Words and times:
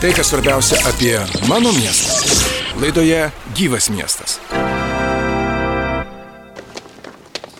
Tai, 0.00 0.12
kas 0.16 0.30
svarbiausia 0.30 0.78
apie 0.88 1.18
mano 1.48 1.72
miestą. 1.72 2.12
Laidoje 2.80 3.32
Gyvas 3.54 3.90
miestas. 3.90 4.40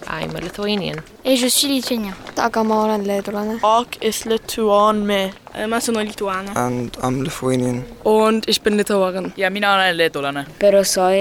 I'm 0.08 0.36
a 0.36 0.40
Lithuanian. 0.40 0.96
Et 1.24 1.40
je 1.40 1.50
suis 1.50 1.68
lituanien. 1.68 2.14
aga 2.36 2.64
ma 2.64 2.84
olen 2.84 3.06
leedulane. 3.06 3.58
Och 3.62 3.96
ist 4.00 4.24
Lituan 4.26 4.96
me. 5.06 5.32
Ma 5.68 5.80
sono 5.80 6.00
lituana. 6.00 6.52
And 6.54 6.96
I'm 7.02 7.22
Lithuanian. 7.24 7.84
Und 8.04 8.48
ich 8.48 8.62
bin 8.62 8.76
Litauerin. 8.76 9.32
ja 9.36 9.50
mina 9.50 9.74
olen 9.74 9.96
leedulane. 9.96 10.46
Pero 10.58 10.84
soy 10.84 11.16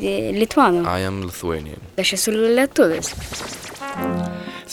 de 0.00 0.32
lituano. 0.32 0.98
I 0.98 1.04
am 1.06 1.22
Lithuanian. 1.22 1.80
Aš 1.98 2.12
esu 2.12 2.30
lietuvis. 2.30 3.14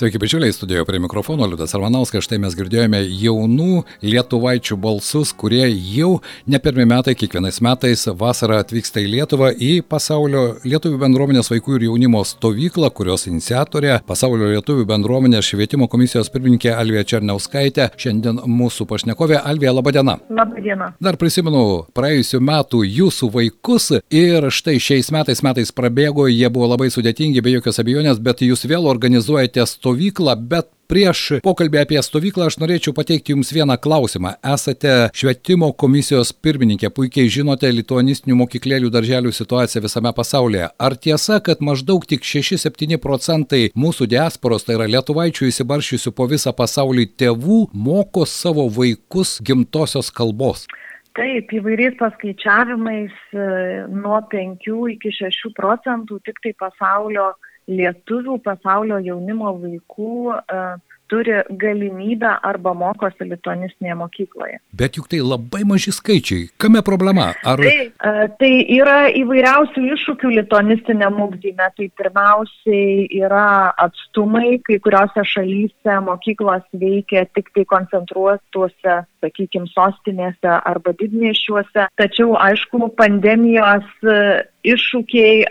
Sveiki, 0.01 0.17
bičiuliai, 0.17 0.53
studijoje 0.53 0.85
prie 0.85 0.99
mikrofono 0.99 1.45
Liudas 1.45 1.75
Arvanauskas. 1.77 2.23
Štai 2.25 2.39
mes 2.41 2.55
girdėjome 2.57 3.03
jaunų 3.05 3.83
lietuvaičių 4.01 4.73
balsus, 4.81 5.29
kurie 5.37 5.67
jau 5.69 6.15
ne 6.49 6.57
pirmie 6.57 6.87
metai, 6.89 7.13
kiekvienais 7.13 7.59
metais 7.61 8.07
vasarą 8.17 8.57
atvyksta 8.63 8.97
į 8.97 9.11
Lietuvą 9.11 9.51
į 9.53 9.83
pasaulio 9.85 10.55
lietuvių 10.65 10.97
bendruomenės 11.03 11.51
vaikų 11.53 11.75
ir 11.77 11.85
jaunimo 11.85 12.23
stovyklą, 12.25 12.89
kurios 12.97 13.27
iniciatorė 13.29 13.99
pasaulio 14.07 14.49
lietuvių 14.55 14.87
bendruomenės 14.89 15.51
švietimo 15.51 15.85
komisijos 15.85 16.33
pirmininkė 16.33 16.73
Alvija 16.73 17.05
Černiauskaitė. 17.13 17.91
Šiandien 17.93 18.41
mūsų 18.49 18.89
pašnekovė 18.89 19.37
Alvija, 19.37 19.75
laba 19.77 19.93
diena. 19.93 20.17
Labą 20.33 20.65
dieną. 20.65 20.89
Dar 20.97 21.19
prisimenu 21.21 21.83
praėjusiu 21.93 22.41
metu 22.41 22.81
jūsų 22.81 23.29
vaikus 23.37 23.91
ir 24.09 24.49
štai 24.49 24.79
šiais 24.81 25.13
metais 25.13 25.45
metais 25.45 25.69
prabėgo, 25.69 26.25
jie 26.25 26.49
buvo 26.49 26.73
labai 26.73 26.89
sudėtingi, 26.89 27.45
be 27.45 27.53
jokios 27.59 27.77
abejonės, 27.85 28.17
bet 28.17 28.41
jūs 28.49 28.65
vėl 28.65 28.89
organizuojate 28.89 29.69
stovyklą, 29.69 29.90
bet 30.37 30.69
prieš 30.91 31.39
pokalbį 31.45 31.79
apie 31.85 31.99
stovyklą 32.03 32.49
aš 32.49 32.57
norėčiau 32.59 32.91
pateikti 32.95 33.31
Jums 33.31 33.53
vieną 33.55 33.77
klausimą. 33.79 34.33
Esate 34.53 35.09
švietimo 35.15 35.71
komisijos 35.83 36.33
pirmininkė, 36.35 36.89
puikiai 36.91 37.31
žinote 37.31 37.69
lituanistinių 37.71 38.35
mokyklėlių 38.41 38.91
darželių 38.91 39.31
situaciją 39.35 39.85
visame 39.85 40.11
pasaulyje. 40.17 40.67
Ar 40.75 40.97
tiesa, 41.05 41.39
kad 41.45 41.63
maždaug 41.63 42.03
tik 42.09 42.27
6-7 42.27 42.99
procentai 43.03 43.69
mūsų 43.71 44.09
diasporos, 44.11 44.67
tai 44.67 44.75
yra 44.79 44.89
lietuvaičių 44.97 45.47
įsibaršiusių 45.47 46.13
po 46.17 46.27
visą 46.31 46.51
pasaulį 46.57 47.07
tėvų, 47.23 47.61
moko 47.71 48.27
savo 48.27 48.67
vaikus 48.67 49.37
gimtosios 49.47 50.11
kalbos? 50.11 50.67
Taip, 51.15 51.51
įvairiais 51.51 51.95
paskaičiavimais 51.99 53.15
e, 53.35 53.47
nuo 53.91 54.19
5 54.31 54.67
iki 54.93 55.11
6 55.11 55.49
procentų 55.57 56.21
tik 56.23 56.39
tai 56.43 56.53
pasaulio 56.59 57.33
lietuvių 57.71 58.37
pasaulio 58.45 58.99
jaunimo 59.05 59.53
vaikų 59.61 60.13
uh, 60.31 60.79
turi 61.11 61.35
galimybę 61.59 62.29
arba 62.47 62.71
mokosi 62.73 63.27
lituanistinėje 63.27 63.95
mokykloje. 63.99 64.59
Bet 64.79 64.95
juk 64.95 65.09
tai 65.11 65.19
labai 65.19 65.65
maži 65.67 65.91
skaičiai. 65.91 66.47
Kame 66.61 66.79
problema? 66.87 67.33
Ar... 67.51 67.59
Tai, 67.59 67.73
uh, 67.91 68.21
tai 68.39 68.51
yra 68.77 68.97
įvairiausių 69.19 69.83
iššūkių 69.95 70.31
lituanistiniam 70.37 71.19
ugdyme. 71.25 71.67
Tai 71.75 71.87
pirmiausiai 71.99 73.09
yra 73.19 73.45
atstumai, 73.85 74.61
kai 74.67 74.79
kuriuose 74.85 75.25
šalyse 75.33 75.97
mokyklos 76.07 76.63
veikia 76.83 77.25
tik 77.35 77.51
tai 77.57 77.67
koncentruotuose, 77.73 79.01
sakykime, 79.21 79.67
sostinėse 79.75 80.55
arba 80.55 80.95
didmiešiuose. 81.01 81.89
Tačiau, 81.99 82.37
aišku, 82.39 82.79
pandemijos 82.95 83.91
uh, 84.07 84.47
iššūkiai 84.63 85.43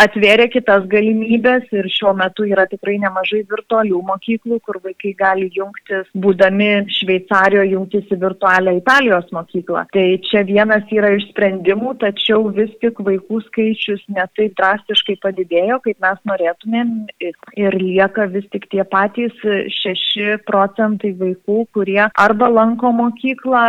atvėrė 0.00 0.48
kitas 0.52 0.86
galimybės 0.90 1.66
ir 1.74 1.88
šiuo 1.92 2.14
metu 2.18 2.46
yra 2.48 2.66
tikrai 2.70 2.96
nemažai 3.02 3.42
virtualių 3.50 4.00
mokyklų, 4.10 4.60
kur 4.66 4.80
vaikai 4.84 5.14
gali 5.18 5.50
jungtis, 5.54 6.06
būdami 6.14 6.70
Šveicarijoje, 6.98 7.72
jungtis 7.74 8.12
į 8.12 8.20
virtualią 8.24 8.76
Italijos 8.80 9.30
mokyklą. 9.34 9.84
Tai 9.94 10.06
čia 10.28 10.44
vienas 10.48 10.88
yra 10.94 11.14
iš 11.16 11.28
sprendimų, 11.30 11.96
tačiau 12.02 12.48
vis 12.56 12.72
tik 12.82 13.00
vaikų 13.06 13.42
skaičius 13.48 14.02
netaip 14.12 14.56
drastiškai 14.58 15.18
padidėjo, 15.24 15.80
kaip 15.84 16.00
mes 16.04 16.22
norėtumėm 16.30 16.94
ir 17.20 17.78
lieka 17.80 18.28
vis 18.34 18.46
tik 18.52 18.68
tie 18.72 18.84
patys 18.88 19.34
6 19.80 20.42
procentai 20.48 21.14
vaikų, 21.20 21.60
kurie 21.74 22.02
arba 22.08 22.50
lanko 22.50 22.92
mokyklą, 22.94 23.64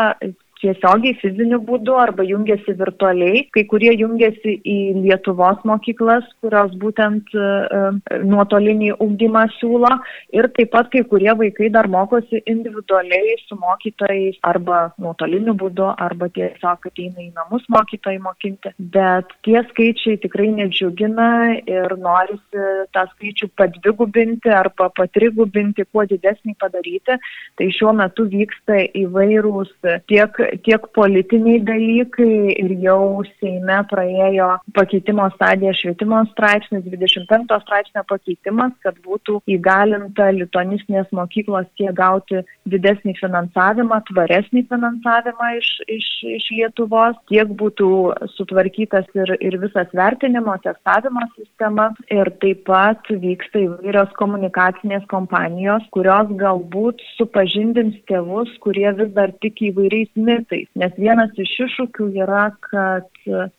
tiesiogiai 0.65 1.15
fiziniu 1.21 1.61
būdu 1.69 1.95
arba 2.01 2.25
jungiasi 2.25 2.75
virtualiai. 2.79 3.45
Kai 3.53 3.65
kurie 3.69 3.93
jungiasi 3.93 4.57
į 4.65 4.77
Lietuvos 5.05 5.61
mokyklas, 5.67 6.25
kurios 6.43 6.73
būtent 6.81 7.33
uh, 7.37 7.95
nuotolinį 8.25 8.95
ugdymą 9.03 9.45
siūlo. 9.59 9.91
Ir 10.35 10.49
taip 10.57 10.73
pat 10.73 10.89
kai 10.93 11.03
kurie 11.09 11.31
vaikai 11.37 11.69
dar 11.73 11.89
mokosi 11.91 12.41
individualiai 12.49 13.37
su 13.45 13.57
mokytojais 13.61 14.39
arba 14.47 14.81
nuotoliniu 15.01 15.55
būdu, 15.59 15.87
arba 16.07 16.29
tiesiog 16.35 16.89
ateina 16.89 17.21
į 17.23 17.31
namus 17.35 17.65
mokytojai 17.75 18.21
mokinti. 18.23 18.73
Bet 18.79 19.31
tie 19.45 19.61
skaičiai 19.69 20.19
tikrai 20.23 20.49
nedžiugina 20.55 21.29
ir 21.61 21.95
norisi 22.01 22.65
tą 22.95 23.05
skaičių 23.13 23.51
padvigubinti 23.59 24.53
arba 24.53 24.89
patrigubinti, 24.97 25.85
kuo 25.91 26.05
didesnį 26.09 26.55
padaryti. 26.61 27.19
Tai 27.59 27.69
šiuo 27.77 27.93
metu 27.97 28.27
vyksta 28.31 28.81
įvairūs 29.03 29.73
tiek 30.09 30.41
tiek 30.66 30.88
politiniai 30.95 31.61
dalykai 31.66 32.55
ir 32.55 32.75
jau 32.83 33.23
Seime 33.39 33.77
praėjo 33.89 34.49
pakeitimo 34.75 35.27
stadija 35.35 35.73
švietimo 35.75 36.21
straipsnis, 36.31 36.85
25 36.88 37.59
straipsnio 37.63 38.03
pakeitimas, 38.09 38.73
kad 38.85 38.97
būtų 39.05 39.41
įgalinta 39.55 40.29
lituanistinės 40.35 41.11
mokyklos 41.15 41.67
tiek 41.79 41.94
gauti 41.97 42.44
didesnį 42.69 43.15
finansavimą, 43.19 43.99
tvaresnį 44.09 44.65
finansavimą 44.71 45.51
iš, 45.59 45.71
iš, 45.97 46.07
iš 46.38 46.47
Lietuvos, 46.55 47.17
tiek 47.29 47.49
būtų 47.59 47.89
sutvarkytas 48.35 49.09
ir, 49.17 49.35
ir 49.44 49.59
visas 49.61 49.91
vertinimo, 49.94 50.55
testavimo 50.63 51.25
sistema. 51.35 51.91
Ir 52.13 52.29
taip 52.41 52.63
pat 52.69 53.09
vyksta 53.09 53.61
įvairios 53.65 54.13
komunikacinės 54.19 55.05
kompanijos, 55.11 55.85
kurios 55.95 56.31
galbūt 56.39 57.03
supažindins 57.19 57.97
tėvus, 58.09 58.51
kurie 58.63 58.88
vis 58.97 59.11
dar 59.15 59.33
tiki 59.44 59.71
įvairiais 59.71 60.11
mitais. 60.35 60.69
Nes 60.75 60.94
vienas 61.00 61.34
iš 61.41 61.56
iššūkių 61.66 62.12
yra, 62.25 62.50
kad 62.69 63.07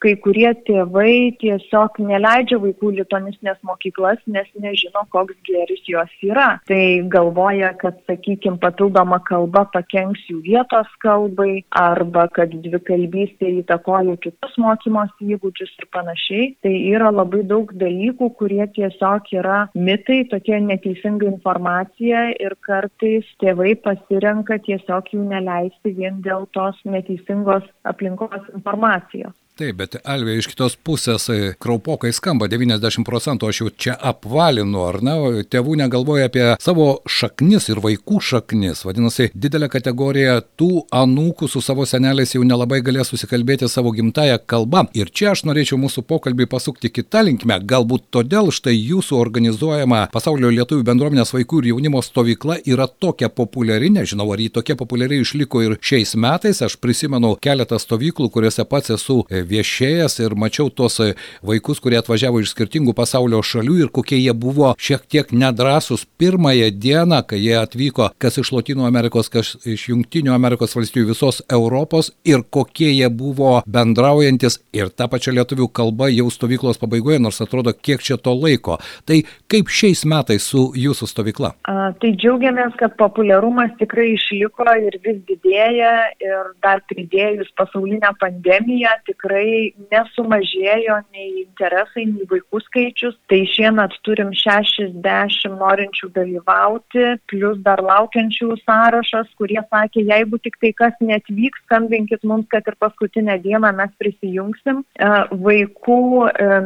kai 0.02 0.14
kurie 0.22 0.48
tėvai 0.66 1.34
tiesiog 1.40 1.98
neleidžia 2.06 2.58
vaikų 2.62 2.92
lituanistinės 3.00 3.58
mokyklas, 3.66 4.20
nes 4.30 4.48
nežino, 4.62 5.04
koks 5.10 5.36
geris 5.48 5.82
jos 5.90 6.12
yra. 6.24 6.60
Tai 6.68 6.82
galvoja, 7.12 7.72
kad, 7.80 7.98
sakykime, 8.08 8.60
papildoma 8.62 9.18
kalba 9.26 9.66
pakenks 9.74 10.22
jų 10.30 10.40
vietos 10.46 10.90
kalbai 11.02 11.64
arba 11.76 12.26
kad 12.36 12.54
dvikalbystė 12.64 13.52
įtakoja 13.62 14.16
kitus 14.22 14.56
mokymosi 14.62 15.32
įgūdžius 15.36 15.74
ir 15.80 15.88
panašiai. 15.94 16.48
Tai 16.64 16.74
yra 16.74 17.10
labai 17.14 17.42
daug 17.48 17.72
dalykų, 17.76 18.30
kurie 18.38 18.64
tiesiog 18.76 19.32
yra 19.36 19.64
mitai, 19.74 20.22
tokia 20.30 20.60
neteisinga 20.62 21.28
informacija 21.30 22.28
ir 22.38 22.56
kartais 22.66 23.26
tėvai 23.42 23.74
pasirenka 23.82 24.60
tiesiog 24.66 25.10
jų 25.14 25.26
neleisti 25.30 25.94
vien 25.96 26.20
dėl 26.24 26.46
tos 26.66 26.84
neteisingos 26.84 27.64
aplinkos 27.84 28.30
informacijos. 28.54 29.34
Taip, 29.56 29.78
bet 29.80 29.94
Alvė 30.04 30.34
iš 30.36 30.50
kitos 30.50 30.74
pusės 30.84 31.30
e, 31.32 31.54
kraupokai 31.56 32.10
skamba 32.12 32.44
90 32.52 33.06
procentų, 33.08 33.48
aš 33.48 33.60
jau 33.62 33.70
čia 33.72 33.94
apvalinu, 34.10 34.82
ar 34.84 34.98
ne, 35.00 35.14
tėvų 35.48 35.78
negalvoja 35.80 36.26
apie 36.28 36.42
savo 36.60 36.98
šaknis 37.08 37.70
ir 37.72 37.80
vaikų 37.80 38.20
šaknis. 38.20 38.82
Vadinasi, 38.84 39.30
didelė 39.32 39.70
kategorija 39.72 40.42
tų 40.60 40.82
anūkų 40.92 41.48
su 41.48 41.62
savo 41.64 41.86
seneliais 41.88 42.36
jau 42.36 42.42
nelabai 42.44 42.82
galės 42.84 43.08
susikalbėti 43.14 43.70
savo 43.72 43.94
gimtają 43.96 44.36
kalbą. 44.44 44.82
Ir 44.92 45.08
čia 45.08 45.30
aš 45.32 45.46
norėčiau 45.48 45.80
mūsų 45.80 46.04
pokalbį 46.04 46.50
pasukti 46.52 46.92
kitą 46.92 47.24
linkmę. 47.24 47.56
Galbūt 47.64 48.10
todėl 48.12 48.52
štai 48.52 48.76
jūsų 48.76 49.16
organizuojama 49.22 50.02
pasaulio 50.12 50.52
lietuvių 50.52 50.84
bendruomenės 50.90 51.32
vaikų 51.32 51.62
ir 51.62 51.70
jaunimo 51.72 52.04
stovykla 52.04 52.58
yra 52.68 52.90
tokia 52.92 53.32
populiari, 53.32 53.88
nežinau, 53.96 54.28
ar 54.36 54.44
ji 54.44 54.52
tokia 54.60 54.76
populiari 54.76 55.24
išliko 55.24 55.64
ir 55.64 55.80
šiais 55.80 56.12
metais. 56.20 56.60
Aš 56.60 56.76
prisimenu 56.76 57.32
keletą 57.40 57.80
stovyklų, 57.80 58.28
kuriuose 58.36 58.68
pats 58.68 58.92
esu 58.98 59.22
e, 59.30 59.45
viešėjęs 59.50 60.18
ir 60.24 60.36
mačiau 60.38 60.70
tuos 60.70 60.98
e, 61.04 61.12
vaikus, 61.46 61.80
kurie 61.82 61.98
atvažiavo 62.00 62.42
iš 62.42 62.52
skirtingų 62.54 62.94
pasaulio 62.96 63.42
šalių 63.44 63.78
ir 63.84 63.92
kokie 63.94 64.18
jie 64.18 64.34
buvo 64.34 64.72
šiek 64.78 65.06
tiek 65.10 65.32
nedrasus 65.32 66.06
pirmąją 66.18 66.70
dieną, 66.74 67.22
kai 67.30 67.40
jie 67.42 67.56
atvyko, 67.60 68.10
kas 68.22 68.38
iš 68.42 68.52
Latino 68.56 68.86
Amerikos, 68.88 69.30
kas 69.32 69.54
iš 69.66 69.88
Junktinių 69.90 70.34
Amerikos 70.34 70.76
valstybių, 70.76 71.10
visos 71.12 71.42
Europos 71.52 72.12
ir 72.26 72.44
kokie 72.50 72.90
jie 72.92 73.08
buvo 73.12 73.60
bendraujantis 73.66 74.60
ir 74.76 74.90
tą 74.94 75.08
pačią 75.12 75.36
lietuvių 75.36 75.68
kalbą 75.76 76.10
jau 76.12 76.28
stovyklos 76.32 76.80
pabaigoje, 76.82 77.20
nors 77.22 77.40
atrodo, 77.44 77.74
kiek 77.74 78.02
čia 78.04 78.18
to 78.20 78.34
laiko. 78.36 78.78
Tai 79.06 79.20
kaip 79.50 79.70
šiais 79.72 80.04
metais 80.08 80.46
su 80.46 80.68
jūsų 80.76 81.08
stovykla? 81.10 81.52
A, 81.68 81.90
tai 82.00 82.12
džiaugiamės, 82.18 82.76
kad 82.80 82.96
populiarumas 83.00 83.74
tikrai 83.80 84.12
išliko 84.14 84.66
ir 84.86 84.98
vis 85.04 85.20
didėja 85.28 85.92
ir 86.22 86.52
dar 86.64 86.82
pridėjus 86.90 87.52
pasaulinę 87.58 88.12
pandemiją 88.20 88.92
tikrai 89.08 89.35
tikrai 89.36 89.74
nesumažėjo 89.92 90.96
nei 91.12 91.44
interesai, 91.44 92.06
nei 92.06 92.26
vaikų 92.30 92.60
skaičius. 92.64 93.16
Tai 93.28 93.40
šiemet 93.52 93.92
turim 94.04 94.32
60 94.32 95.56
norinčių 95.60 96.10
dalyvauti, 96.14 97.18
plus 97.28 97.58
dar 97.62 97.82
laukiančių 97.82 98.56
sąrašas, 98.64 99.28
kurie 99.36 99.60
sakė, 99.70 100.04
jeigu 100.08 100.38
tik 100.38 100.56
tai 100.60 100.72
kas 100.72 100.94
netvyks, 101.00 101.60
skambinkit 101.66 102.24
mums, 102.24 102.46
kad 102.50 102.66
ir 102.66 102.76
paskutinę 102.78 103.38
dieną 103.42 103.72
mes 103.76 103.92
prisijungsim. 103.98 104.84
E, 104.98 105.12
vaikų 105.32 106.00
e, 106.28 106.60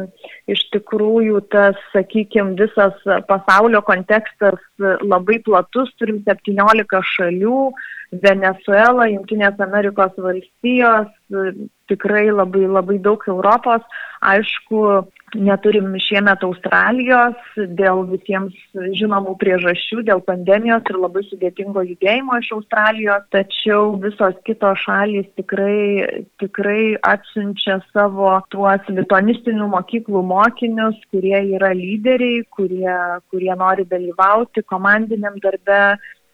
iš 0.51 0.63
tikrųjų 0.75 1.43
tas, 1.51 1.75
sakykime, 1.93 2.55
visas 2.59 2.95
pasaulio 3.27 3.81
kontekstas 3.81 4.59
labai 5.01 5.39
platus, 5.43 5.91
turim 5.99 6.21
17 6.27 7.01
šalių, 7.15 7.71
Venezuela, 8.11 9.07
Junktinės 9.07 9.59
Amerikos 9.63 10.17
valstijos, 10.19 11.07
tikrai 11.91 12.29
labai 12.31 12.67
labai 12.67 12.97
daug 13.03 13.23
Europos. 13.27 13.83
Aišku, 14.21 14.81
neturim 15.35 15.93
šiemet 16.03 16.43
Australijos 16.45 17.39
dėl 17.79 18.03
visiems 18.09 18.55
žinomų 18.99 19.33
priežasčių, 19.41 20.03
dėl 20.07 20.21
pandemijos 20.27 20.85
ir 20.91 20.99
labai 20.99 21.23
sudėtingo 21.27 21.83
judėjimo 21.87 22.37
iš 22.41 22.51
Australijos, 22.57 23.25
tačiau 23.33 23.95
visos 24.03 24.37
kitos 24.47 24.83
šalys 24.85 25.29
tikrai, 25.39 26.21
tikrai 26.43 26.95
atsiunčia 27.13 27.79
savo 27.91 28.33
tuos 28.53 28.87
lituanistinių 28.91 29.71
mokyklų 29.75 30.23
mokinius, 30.33 30.99
kurie 31.13 31.37
yra 31.57 31.73
lyderiai, 31.77 32.43
kurie, 32.51 32.97
kurie 33.31 33.53
nori 33.57 33.87
dalyvauti 33.89 34.65
komandiniam 34.67 35.39
darbe 35.43 35.81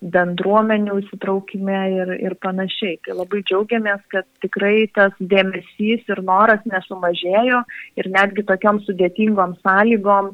bendruomenių 0.02 1.00
įsitraukime 1.02 1.80
ir, 1.96 2.14
ir 2.22 2.36
panašiai. 2.44 3.00
Tai 3.06 3.18
labai 3.22 3.42
džiaugiamės, 3.48 4.04
kad 4.14 4.28
tikrai 4.44 4.88
tas 4.94 5.16
dėmesys 5.20 6.06
ir 6.08 6.22
noras 6.26 6.64
nesumažėjo 6.70 7.64
ir 7.98 8.10
netgi 8.14 8.46
tokiam 8.48 8.82
sudėtingom 8.86 9.58
sąlygom 9.64 10.34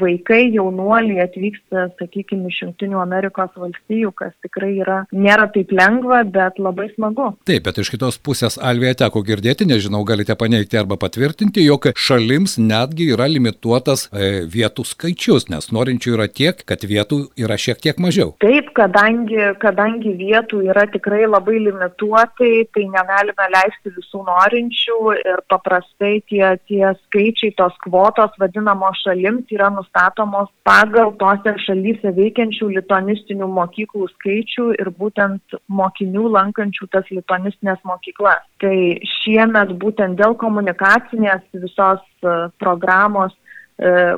vaikai, 0.00 0.42
jaunuoliai 0.54 1.22
atvyksta, 1.24 1.88
sakykime, 2.00 2.50
iš 2.50 2.62
Junktinių 2.66 3.00
Amerikos 3.02 3.52
valstijų, 3.58 4.12
kas 4.16 4.34
tikrai 4.44 4.74
yra, 4.82 5.02
nėra 5.12 5.48
taip 5.54 5.72
lengva, 5.74 6.22
bet 6.28 6.60
labai 6.62 6.88
smagu. 6.94 7.32
Taip, 7.48 7.64
bet 7.66 7.80
iš 7.82 7.92
kitos 7.94 8.18
pusės 8.22 8.58
Alvėje 8.62 9.00
teko 9.02 9.22
girdėti, 9.26 9.66
nežinau, 9.68 10.02
galite 10.08 10.36
paneigti 10.38 10.78
arba 10.80 10.98
patvirtinti, 11.00 11.64
jog 11.66 11.90
šalims 11.98 12.58
netgi 12.60 13.10
yra 13.16 13.28
limituotas 13.30 14.06
e, 14.12 14.44
vietų 14.52 14.86
skaičius, 14.88 15.48
nes 15.52 15.70
norinčių 15.74 16.16
yra 16.16 16.28
tiek, 16.28 16.60
kad 16.68 16.84
vietų 16.86 17.24
yra 17.40 17.58
šiek 17.60 17.80
tiek 17.82 17.98
mažiau. 18.02 18.34
Taip, 18.42 18.72
kadangi, 18.82 19.38
kadangi 19.62 20.12
vietų 20.18 20.62
yra 20.72 20.84
tikrai 20.90 21.22
labai 21.28 21.60
limituotai, 21.62 22.66
tai 22.74 22.84
negalime 22.90 23.48
leisti 23.54 23.92
visų 23.94 24.22
norinčių 24.26 24.96
ir 25.20 25.42
paprastai 25.52 26.14
tie, 26.30 26.44
tie 26.68 26.82
skaičiai, 27.04 27.54
tos 27.58 27.76
kvotos 27.84 28.34
vadinamos 28.42 28.98
šalims 29.04 29.52
yra 29.54 29.70
nustatomos 29.74 30.50
pagal 30.66 31.14
tose 31.20 31.54
šalyse 31.66 32.14
veikiančių 32.18 32.72
lituanistinių 32.78 33.50
mokyklų 33.58 34.08
skaičių 34.16 34.68
ir 34.80 34.90
būtent 34.98 35.58
mokinių 35.68 36.26
lankančių 36.38 36.90
tas 36.94 37.06
lituanistinės 37.14 37.82
mokyklas. 37.88 38.42
Tai 38.62 38.74
šiemet 39.20 39.76
būtent 39.82 40.18
dėl 40.18 40.34
komunikacinės 40.38 41.46
visos 41.54 42.02
e, 42.22 42.34
programos 42.62 43.34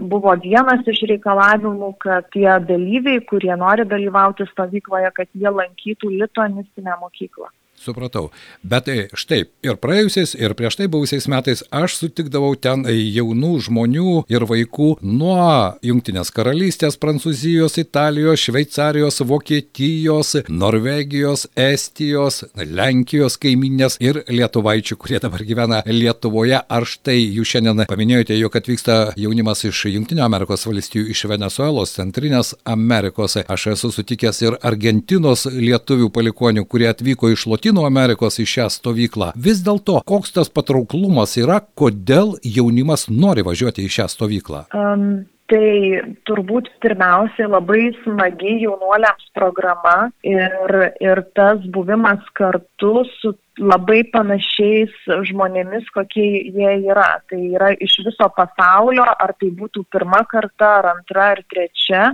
buvo 0.01 0.35
vienas 0.43 0.87
iš 0.91 1.05
reikalavimų, 1.09 1.91
kad 2.03 2.27
tie 2.35 2.49
dalyviai, 2.69 3.23
kurie 3.29 3.55
nori 3.57 3.87
dalyvauti 3.89 4.47
stovykloje, 4.51 5.11
kad 5.15 5.29
jie 5.33 5.51
lankytų 5.51 6.11
lituanistinę 6.11 6.97
mokyklą. 7.01 7.49
Supratau. 7.75 8.31
Bet 8.63 8.87
e, 8.89 9.09
štai 9.13 9.43
ir 9.67 9.77
praėjusiais, 9.83 10.33
ir 10.39 10.55
prieš 10.57 10.79
tai 10.79 10.87
buvusiais 10.89 11.27
metais 11.29 11.61
aš 11.75 11.99
sutikdavau 11.99 12.55
ten 12.57 12.87
e, 12.89 12.95
jaunų 13.13 13.51
žmonių 13.67 14.13
ir 14.33 14.47
vaikų 14.49 14.87
nuo 15.05 15.75
Junktinės 15.85 16.31
karalystės, 16.33 16.97
Prancūzijos, 17.03 17.77
Italijos, 17.83 18.41
Šveicarijos, 18.47 19.21
Vokietijos, 19.29 20.33
Norvegijos, 20.49 21.49
Estijos, 21.61 22.45
Lenkijos 22.55 23.37
kaiminės 23.43 23.99
ir 24.01 24.23
lietuvaičių, 24.31 24.97
kurie 25.01 25.21
dabar 25.21 25.45
gyvena 25.45 25.83
Lietuvoje. 25.85 26.63
Ar 26.65 26.89
štai 26.89 27.19
jūs 27.21 27.53
šiandien 27.53 27.85
paminėjote, 27.91 28.39
jog 28.39 28.57
atvyksta 28.63 28.99
jaunimas 29.21 29.67
iš 29.69 29.85
Junktinio 29.93 30.25
Amerikos 30.25 30.65
valstijų, 30.71 31.11
iš 31.13 31.27
Venezuelos, 31.35 31.93
Centrinės 31.99 32.55
Amerikos. 32.65 33.37
Aš 33.45 33.69
esu 33.75 33.93
sutikęs 33.93 34.41
ir 34.47 34.59
Argentinos 34.65 35.45
lietuvių 35.51 36.09
palikonių, 36.15 36.65
kurie 36.71 36.89
atvyko 36.95 37.35
iš 37.35 37.49
Lotynų 37.51 37.64
Latino 37.65 37.87
Amerikos 37.89 38.37
į 38.37 38.45
šią 38.45 38.65
stovyklą. 38.69 39.31
Vis 39.41 39.63
dėlto, 39.65 40.03
koks 40.05 40.35
tas 40.37 40.51
patrauklumas 40.53 41.33
yra, 41.41 41.63
kodėl 41.81 42.35
jaunimas 42.45 43.07
nori 43.09 43.41
važiuoti 43.41 43.87
į 43.87 43.93
šią 43.95 44.11
stovyklą? 44.13 44.67
Um. 44.77 45.25
Tai 45.45 46.01
turbūt 46.25 46.71
pirmiausiai 46.81 47.51
labai 47.53 47.91
smagi 47.99 48.55
jaunuoliams 48.63 49.27
programa 49.37 50.09
ir, 50.25 50.73
ir 51.05 51.21
tas 51.37 51.61
buvimas 51.69 52.23
kartu 52.33 53.03
su 53.21 53.35
labai 53.61 54.07
panašiais 54.09 54.95
žmonėmis, 55.29 55.91
kokie 55.93 56.25
jie 56.49 56.71
yra. 56.89 57.11
Tai 57.29 57.43
yra 57.45 57.75
iš 57.77 57.99
viso 58.07 58.31
pasaulio, 58.37 59.05
ar 59.05 59.35
tai 59.37 59.53
būtų 59.53 59.85
pirma 59.93 60.23
karta, 60.33 60.79
ar 60.79 60.91
antra, 60.95 61.35
ar 61.37 61.45
trečia, 61.53 62.07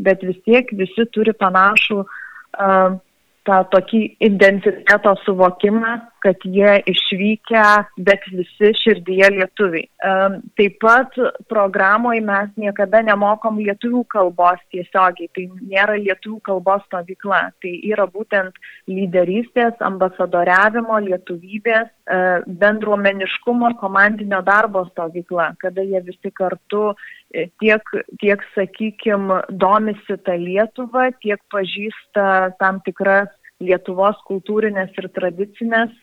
bet 0.00 0.24
vis 0.24 0.40
tiek 0.48 0.72
visi 0.80 1.04
turi 1.12 1.36
panašų 1.36 2.00
uh, 2.00 2.96
tą 3.48 3.62
tokį 3.72 4.02
identiteto 4.28 5.14
suvokimą, 5.24 5.94
kad 6.22 6.44
jie 6.44 6.78
išvykę, 6.90 7.64
bet 8.06 8.24
visi 8.32 8.72
širdyje 8.82 9.30
lietuviai. 9.36 9.86
Taip 10.58 10.78
pat 10.82 11.14
programoje 11.50 12.22
mes 12.24 12.50
niekada 12.60 13.02
nemokom 13.06 13.60
lietuvių 13.62 14.04
kalbos 14.12 14.60
tiesiogiai, 14.74 15.30
tai 15.34 15.46
nėra 15.72 15.98
lietuvių 16.00 16.40
kalbos 16.48 16.84
stovykla, 16.88 17.42
tai 17.62 17.74
yra 17.90 18.08
būtent 18.10 18.56
lyderystės, 18.90 19.78
ambasadoriavimo, 19.84 20.98
lietuvybės, 21.06 21.88
e, 21.88 22.20
bendruomeniškumo, 22.62 23.74
komandinio 23.80 24.40
darbo 24.46 24.84
stovykla, 24.92 25.52
kada 25.62 25.84
jie 25.86 26.00
visi 26.06 26.32
kartu 26.34 26.92
e, 26.92 27.48
tiek, 27.62 27.94
tiek 28.22 28.44
sakykime, 28.54 29.42
domisi 29.50 30.18
tą 30.24 30.38
Lietuvą, 30.38 31.10
tiek 31.22 31.42
pažįsta 31.52 32.54
tam 32.60 32.80
tikras 32.86 33.28
Lietuvos 33.64 34.18
kultūrinės 34.28 34.92
ir 35.00 35.08
tradicinės 35.16 35.94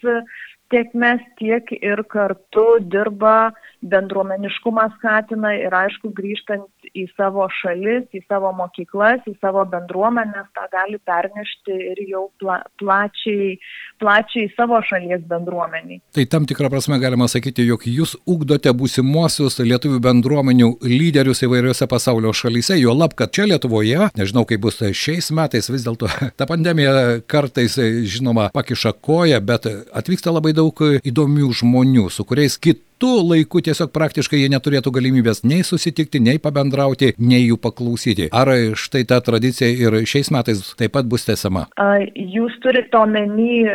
tiekmes, 0.74 1.22
tiek 1.40 1.70
ir 1.78 2.02
kartu 2.12 2.66
dirba 2.92 3.54
bendruomeniškumą 3.86 4.86
skatina 4.98 5.52
ir 5.58 5.74
aišku 5.76 6.12
grįžtant 6.18 6.90
į 6.96 7.06
savo 7.14 7.46
šalis, 7.62 8.08
į 8.16 8.22
savo 8.26 8.52
mokyklas, 8.58 9.24
į 9.30 9.36
savo 9.42 9.66
bendruomenės, 9.70 10.48
tą 10.58 10.66
gali 10.74 11.00
pernešti 11.06 11.76
ir 11.92 12.02
jau 12.10 12.26
pla, 12.42 12.60
plačiai, 12.82 13.56
plačiai 14.02 14.50
savo 14.56 14.80
šalies 14.90 15.26
bendruomeniai. 15.30 16.02
Tai 16.16 16.26
tam 16.32 16.48
tikrą 16.50 16.72
prasme 16.74 17.00
galima 17.02 17.28
sakyti, 17.32 17.68
jog 17.70 17.86
jūs 17.90 18.16
ugdote 18.30 18.74
būsimuosius 18.78 19.60
lietuvių 19.62 20.02
bendruomenių 20.08 20.72
lyderius 20.86 21.46
įvairiose 21.46 21.90
pasaulio 21.92 22.34
šalyse, 22.36 22.80
jo 22.82 22.96
lab, 22.96 23.16
kad 23.18 23.34
čia 23.36 23.48
Lietuvoje, 23.50 24.10
nežinau 24.18 24.46
kaip 24.50 24.64
bus 24.66 24.82
šiais 24.82 25.30
metais, 25.36 25.70
vis 25.70 25.86
dėlto 25.86 26.10
ta 26.40 26.50
pandemija 26.50 27.22
kartais, 27.30 27.78
žinoma, 28.10 28.50
pakiša 28.56 28.96
koją, 29.06 29.42
bet 29.46 29.70
atvyksta 29.70 30.34
labai 30.34 30.56
daug 30.58 30.82
įdomių 31.06 31.52
žmonių, 31.62 32.10
su 32.14 32.26
kuriais 32.28 32.58
kit 32.58 32.84
kitu 33.06 33.28
laiku 33.30 33.62
tiesiog 33.62 33.92
praktiškai 33.94 34.40
jie 34.42 34.50
neturėtų 34.50 34.92
galimybės 34.96 35.44
nei 35.46 35.64
susitikti, 35.64 36.20
nei 36.20 36.40
pabendrauti, 36.42 37.14
nei 37.20 37.46
jų 37.46 37.58
paklausyti. 37.62 38.30
Ar 38.34 38.50
štai 38.76 39.06
ta 39.06 39.20
tradicija 39.22 39.70
ir 39.70 40.06
šiais 40.06 40.32
metais 40.34 40.74
taip 40.80 40.96
pat 40.96 41.06
bus 41.06 41.26
tęsiama? 41.28 41.68
Jūs 42.16 42.58
turite 42.64 42.98
omeny 42.98 43.66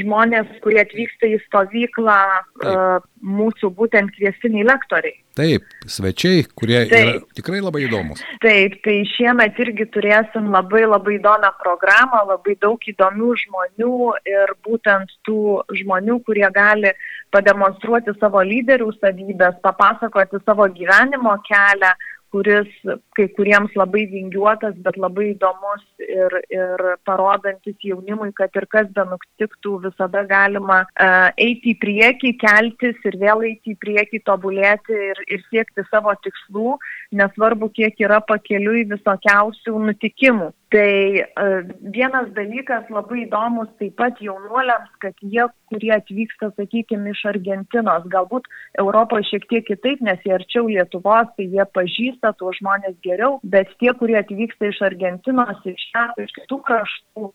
žmonės, 0.00 0.48
kurie 0.64 0.80
atvyksta 0.82 1.28
į 1.28 1.40
stovyklą, 1.46 2.18
taip. 2.62 3.08
mūsų 3.22 3.72
būtent 3.76 4.14
kviestiniai 4.16 4.66
lektoriai. 4.68 5.18
Taip, 5.38 5.62
svečiai, 5.86 6.42
kurie 6.58 6.80
Taip. 6.90 6.98
yra 6.98 7.34
tikrai 7.38 7.60
labai 7.62 7.84
įdomus. 7.84 8.18
Taip, 8.42 8.80
tai 8.82 8.96
šiemet 9.06 9.60
irgi 9.62 9.86
turėsim 9.94 10.48
labai 10.50 10.82
labai 10.82 11.14
įdomią 11.20 11.52
programą, 11.60 12.24
labai 12.32 12.56
daug 12.58 12.82
įdomių 12.90 13.28
žmonių 13.44 13.92
ir 14.26 14.54
būtent 14.66 15.14
tų 15.28 15.60
žmonių, 15.78 16.18
kurie 16.26 16.48
gali 16.56 16.90
pademonstruoti 17.34 18.14
savo 18.20 18.42
lyderių 18.44 18.92
savybės, 18.98 19.58
papasakoti 19.64 20.40
savo 20.44 20.68
gyvenimo 20.74 21.34
kelią, 21.48 21.92
kuris 22.32 22.68
kai 23.16 23.26
kuriems 23.36 23.72
labai 23.78 24.04
vingiuotas, 24.10 24.74
bet 24.84 24.98
labai 25.00 25.30
įdomus 25.30 25.84
ir, 26.04 26.34
ir 26.52 26.82
parodantis 27.08 27.76
jaunimui, 27.84 28.30
kad 28.36 28.52
ir 28.60 28.66
kas 28.74 28.90
be 28.96 29.04
nutiktų, 29.08 29.78
visada 29.86 30.24
galima 30.28 30.82
uh, 30.84 31.30
eiti 31.40 31.72
į 31.72 31.78
priekį, 31.84 32.34
keltis 32.42 33.00
ir 33.08 33.16
vėl 33.22 33.46
eiti 33.48 33.72
į 33.72 33.80
priekį, 33.84 34.22
tobulėti 34.28 35.00
ir, 35.08 35.24
ir 35.28 35.44
siekti 35.48 35.86
savo 35.88 36.12
tikslų, 36.26 36.76
nesvarbu, 37.16 37.72
kiek 37.80 38.04
yra 38.04 38.20
pakeliui 38.28 38.84
visokiausių 38.92 39.78
nutikimų. 39.88 40.52
Tai 40.68 41.24
uh, 41.40 41.62
vienas 41.96 42.26
dalykas 42.36 42.90
labai 42.92 43.22
įdomus 43.22 43.70
taip 43.80 43.94
pat 43.96 44.18
jaunuoliams, 44.20 44.90
kad 45.00 45.16
jie, 45.24 45.46
kurie 45.72 45.94
atvyksta, 45.96 46.50
sakykime, 46.58 47.14
iš 47.14 47.22
Argentinos, 47.30 48.04
galbūt 48.12 48.50
Europoje 48.82 49.24
šiek 49.30 49.46
tiek 49.48 49.64
kitaip, 49.64 50.02
nes 50.04 50.20
jie 50.26 50.34
arčiau 50.36 50.68
Lietuvos, 50.68 51.30
tai 51.38 51.46
jie 51.48 51.64
pažįsta 51.78 52.34
tuos 52.36 52.60
žmonės 52.60 52.98
geriau, 53.06 53.38
bet 53.48 53.72
tie, 53.80 53.94
kurie 53.96 54.18
atvyksta 54.20 54.68
iš 54.68 54.82
Argentinos, 54.90 55.64
iš 55.64 55.88
šią, 55.88 56.04
iš 56.26 56.36
kitų 56.36 56.60
kraštų, 56.68 57.32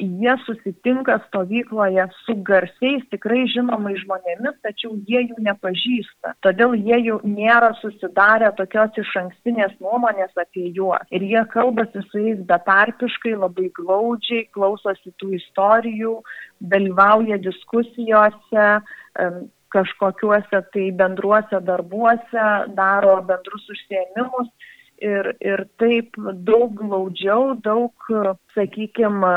jie 0.00 0.36
susitinka 0.46 1.18
stovykloje 1.28 2.06
su 2.24 2.34
garsiais, 2.42 3.04
tikrai 3.12 3.44
žinomais 3.50 4.00
žmonėmis, 4.02 4.56
tačiau 4.66 4.96
jie 5.06 5.22
jų 5.28 5.38
nepažįsta. 5.46 6.34
Todėl 6.42 6.74
jie 6.74 6.98
jau 7.06 7.20
nėra 7.22 7.70
susidarę 7.78 8.50
tokios 8.58 8.98
iš 8.98 9.12
ankstinės 9.22 9.76
nuomonės 9.84 10.34
apie 10.40 10.66
juos. 10.74 11.06
Ir 11.14 11.22
jie 11.22 11.44
kalbasi 11.54 12.02
su 12.08 12.24
jais 12.26 12.42
betarpiškai, 12.48 13.36
labai 13.38 13.70
glaudžiai, 13.78 14.48
klausosi 14.56 15.14
tų 15.22 15.34
istorijų, 15.38 16.18
dalyvauja 16.74 17.38
diskusijose 17.38 18.68
kažkokiuose 19.74 20.60
tai 20.74 20.90
bendruose 20.94 21.58
darbuose, 21.66 22.46
daro 22.78 23.16
bendrus 23.26 23.66
užsiemimus 23.74 24.50
ir, 25.02 25.34
ir 25.42 25.64
taip 25.82 26.18
daug 26.46 26.74
glaudžiau, 26.78 27.54
daug, 27.64 28.10
sakykime, 28.54 29.32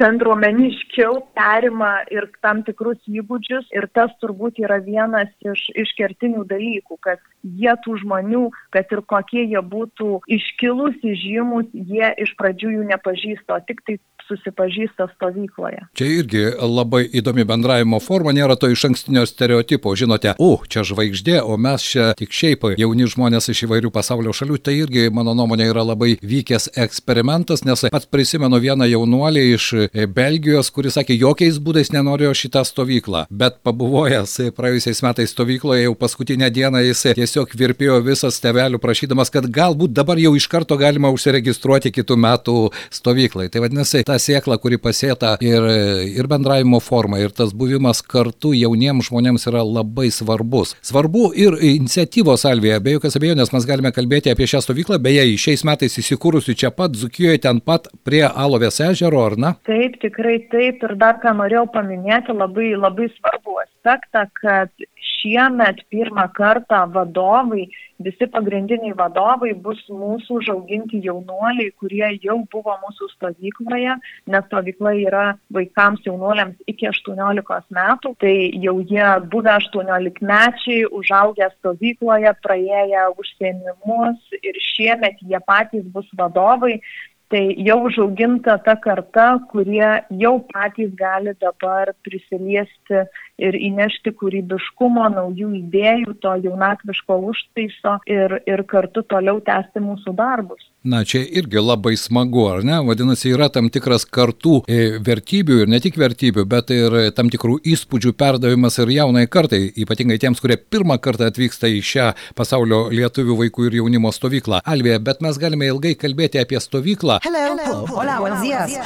bendruomeniškiau 0.00 1.20
perima 1.36 1.92
ir 2.12 2.28
tam 2.44 2.62
tikrus 2.66 2.98
įgūdžius. 3.06 3.70
Ir 3.76 3.88
tas 3.96 4.12
turbūt 4.22 4.60
yra 4.62 4.80
vienas 4.84 5.30
iš, 5.44 5.68
iš 5.74 5.94
kertinių 5.98 6.44
dalykų, 6.50 6.98
kad 7.06 7.22
jie 7.42 7.72
tų 7.84 7.98
žmonių, 8.02 8.44
kad 8.74 8.90
ir 8.92 9.02
kokie 9.08 9.46
jie 9.46 9.62
būtų 9.62 10.20
iškilusi 10.38 11.16
žymus, 11.22 11.70
jie 11.72 12.12
iš 12.22 12.34
pradžių 12.40 12.76
jų 12.76 12.90
nepažįsta, 12.92 13.58
o 13.58 13.64
tik 13.66 13.82
tai 13.86 13.98
susipažįsta 14.26 15.06
stovykloje. 15.14 15.86
Čia 15.96 16.06
irgi 16.20 16.42
labai 16.58 17.04
įdomi 17.18 17.46
bendravimo 17.46 18.00
forma, 18.02 18.34
nėra 18.36 18.56
to 18.58 18.70
iš 18.72 18.88
ankstinio 18.90 19.22
stereotipo, 19.28 19.94
žinote, 19.98 20.34
o, 20.42 20.58
čia 20.66 20.82
žvaigždė, 20.86 21.38
o 21.46 21.56
mes 21.60 21.84
čia 21.86 22.10
tik 22.18 22.34
šiaip 22.34 22.66
jauni 22.80 23.06
žmonės 23.10 23.50
iš 23.52 23.66
įvairių 23.68 23.92
pasaulio 23.94 24.34
šalių, 24.36 24.58
tai 24.58 24.76
irgi, 24.80 25.06
mano 25.14 25.36
nuomonė, 25.38 25.70
yra 25.70 25.86
labai 25.86 26.16
vykęs 26.22 26.72
eksperimentas, 26.86 27.64
nes 27.66 27.86
pats 27.92 28.10
prisimenu 28.10 28.55
vieną 28.62 28.88
jaunuolį 28.90 29.44
iš 29.54 29.68
Belgijos, 30.14 30.70
kuris 30.74 30.96
sakė, 30.98 31.16
jokiais 31.20 31.58
būdais 31.62 31.92
nenorėjo 31.94 32.34
šitą 32.36 32.62
stovyklą, 32.66 33.26
bet 33.30 33.60
pabuvojęs 33.66 34.36
praėjusiais 34.56 35.02
metais 35.04 35.32
stovykloje 35.34 35.86
jau 35.86 35.94
paskutinę 35.98 36.50
dieną 36.52 36.82
jis 36.86 37.02
tiesiog 37.18 37.52
virpėjo 37.58 37.98
visas 38.04 38.40
tevelių 38.42 38.80
prašydamas, 38.82 39.30
kad 39.34 39.48
galbūt 39.52 39.94
dabar 39.96 40.20
jau 40.20 40.34
iš 40.36 40.48
karto 40.52 40.78
galima 40.80 41.10
užsiregistruoti 41.14 41.92
kitų 41.94 42.18
metų 42.22 42.56
stovyklai. 42.94 43.48
Tai 43.52 43.64
vadinasi, 43.64 44.04
ta 44.06 44.18
sėkla, 44.22 44.58
kuri 44.62 44.78
pasėta 44.82 45.36
ir, 45.44 45.66
ir 46.12 46.30
bendravimo 46.30 46.80
forma, 46.84 47.20
ir 47.22 47.34
tas 47.36 47.54
buvimas 47.56 48.02
kartu 48.02 48.52
jauniems 48.56 49.10
žmonėms 49.10 49.48
yra 49.50 49.64
labai 49.66 50.10
svarbus. 50.14 50.74
Svarbu 50.86 51.30
ir 51.36 51.58
iniciatyvos 51.72 52.46
salvėje, 52.46 52.80
be 52.84 52.96
jokios 52.96 53.18
abejonės 53.18 53.52
mes 53.54 53.68
galime 53.68 53.92
kalbėti 53.94 54.32
apie 54.32 54.48
šią 54.50 54.62
stovyklą, 54.64 55.00
beje, 55.02 55.26
šiais 55.40 55.64
metais 55.66 55.98
įsikūrusi 56.00 56.56
čia 56.58 56.72
pat, 56.74 56.96
Zukijoje, 56.96 57.42
ten 57.44 57.60
pat 57.60 57.90
prie 58.06 58.24
Alovės 58.46 58.80
ežero, 58.84 59.22
ar 59.28 59.36
ne? 59.40 59.54
Taip, 59.68 59.98
tikrai 60.02 60.38
taip. 60.52 60.84
Ir 60.86 60.96
dar 61.00 61.20
ką 61.22 61.34
norėjau 61.40 61.66
paminėti, 61.74 62.36
labai, 62.36 62.72
labai 62.78 63.10
svarbu 63.16 63.60
aspektą, 63.64 64.26
kad 64.40 64.86
šiemet 65.26 65.82
pirmą 65.90 66.28
kartą 66.34 66.84
vadovai, 66.92 67.66
visi 68.02 68.26
pagrindiniai 68.28 68.94
vadovai 68.96 69.52
bus 69.64 69.80
mūsų 69.88 70.40
užauginti 70.40 71.00
jaunuoliai, 71.04 71.72
kurie 71.80 72.10
jau 72.22 72.38
buvo 72.52 72.74
mūsų 72.82 73.08
stovykloje, 73.14 73.96
nes 74.32 74.46
stovykla 74.50 74.92
yra 75.00 75.24
vaikams 75.56 76.04
jaunuoliams 76.06 76.58
iki 76.70 76.90
18 76.90 77.72
metų, 77.78 78.14
tai 78.20 78.34
jau 78.66 78.76
jie 78.82 79.08
buvę 79.32 79.56
18 79.62 80.22
mečiai, 80.30 80.84
užaugę 81.00 81.50
stovykloje, 81.56 82.36
praėję 82.44 83.08
užsienimus 83.16 84.40
ir 84.42 84.62
šiemet 84.72 85.22
jie 85.24 85.42
patys 85.48 85.86
bus 85.94 86.08
vadovai. 86.18 86.80
Tai 87.28 87.42
jau 87.66 87.78
užauginta 87.88 88.54
ta 88.62 88.76
karta, 88.76 89.26
kurie 89.50 89.88
jau 90.22 90.34
patys 90.52 90.92
gali 90.94 91.32
dabar 91.40 91.90
prisiliesti 92.06 93.00
ir 93.40 93.56
įnešti 93.56 94.12
kūrybiškumo, 94.16 95.06
naujų 95.12 95.50
idėjų, 95.60 96.16
to 96.24 96.32
jaunatviško 96.46 97.18
užtaiso 97.30 97.98
ir, 98.08 98.38
ir 98.48 98.62
kartu 98.68 99.04
toliau 99.04 99.40
tęsti 99.44 99.82
mūsų 99.84 100.14
darbus. 100.16 100.64
Na, 100.86 101.02
čia 101.04 101.20
irgi 101.24 101.58
labai 101.58 101.96
smagu, 101.98 102.44
ar 102.46 102.62
ne? 102.64 102.78
Vadinasi, 102.86 103.32
yra 103.34 103.48
tam 103.52 103.68
tikras 103.74 104.06
kartų 104.06 104.60
e, 104.70 105.00
vertybių 105.02 105.64
ir 105.64 105.72
ne 105.72 105.80
tik 105.82 105.98
vertybių, 105.98 106.46
bet 106.48 106.70
ir 106.74 106.96
tam 107.16 107.30
tikrų 107.32 107.58
įspūdžių 107.74 108.14
perdavimas 108.16 108.78
ir 108.84 108.94
jaunai 108.94 109.26
kartai, 109.26 109.64
ypatingai 109.82 110.20
tiems, 110.22 110.40
kurie 110.40 110.56
pirmą 110.56 111.00
kartą 111.02 111.28
atvyksta 111.32 111.68
į 111.74 111.82
šią 111.90 112.08
pasaulio 112.38 112.86
lietuvių 112.94 113.40
vaikų 113.42 113.68
ir 113.68 113.80
jaunimo 113.80 114.14
stovyklą. 114.14 114.62
Alvė, 114.62 114.96
bet 115.02 115.20
mes 115.26 115.42
galime 115.42 115.68
ilgai 115.72 115.96
kalbėti 115.98 116.40
apie 116.40 116.62
stovyklą. 116.62 117.20
Hello. 117.26 117.44
Hello. 117.56 117.84
Hola, 117.90 118.20
buenos 118.22 118.46
días. 118.46 118.78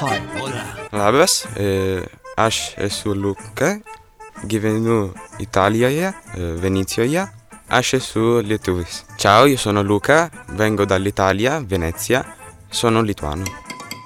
Labas, 0.96 1.44
e, 1.60 2.00
aš 2.40 2.64
esu 2.80 3.12
Luka, 3.14 3.76
gyvenu 4.44 5.12
Italijoje, 5.38 6.12
e, 6.12 6.12
Venecijoje. 6.62 7.26
Aš 7.68 7.94
esu 7.94 8.40
lietuvis. 8.42 9.04
Ciao, 9.18 9.46
io 9.46 9.58
sono 9.58 9.82
Luca, 9.82 10.30
vengo 10.48 10.84
dall'Italia, 10.84 11.60
Venezia, 11.60 12.24
sono 12.70 13.00
lituano. 13.00 13.44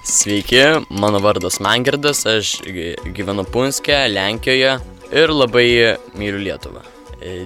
Sveiki, 0.05 0.85
mano 0.91 1.19
vardas 1.19 1.61
Mangirdas, 1.61 2.27
aš 2.27 2.61
gyvenu 3.15 3.45
Punske, 3.45 4.09
Lenkijoje 4.09 4.79
ir 5.13 5.31
labai 5.33 5.97
myliu 6.15 6.39
Lietuvą. 6.39 6.81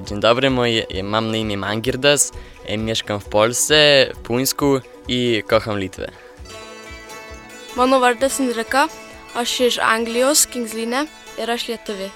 Dzień 0.06 0.20
dobry, 0.20 0.50
moje, 0.50 0.86
mam 1.02 1.30
na 1.30 1.36
imię 1.36 1.56
Mangirdas, 1.56 2.32
mieszkam 2.78 3.20
w 3.20 3.24
Polsce, 3.24 4.12
Puńsku 4.22 4.80
i 5.08 5.42
kocham 5.46 5.78
Litwę. 5.78 6.10
Mano 7.76 8.00
vardas 8.00 8.40
Enrika, 8.40 8.88
aš 9.34 9.60
iš 9.60 9.78
Anglijos, 9.78 10.46
Kingslinė 10.50 11.06
ir 11.38 11.50
aš 11.50 11.68
lietuvi. 11.68 12.10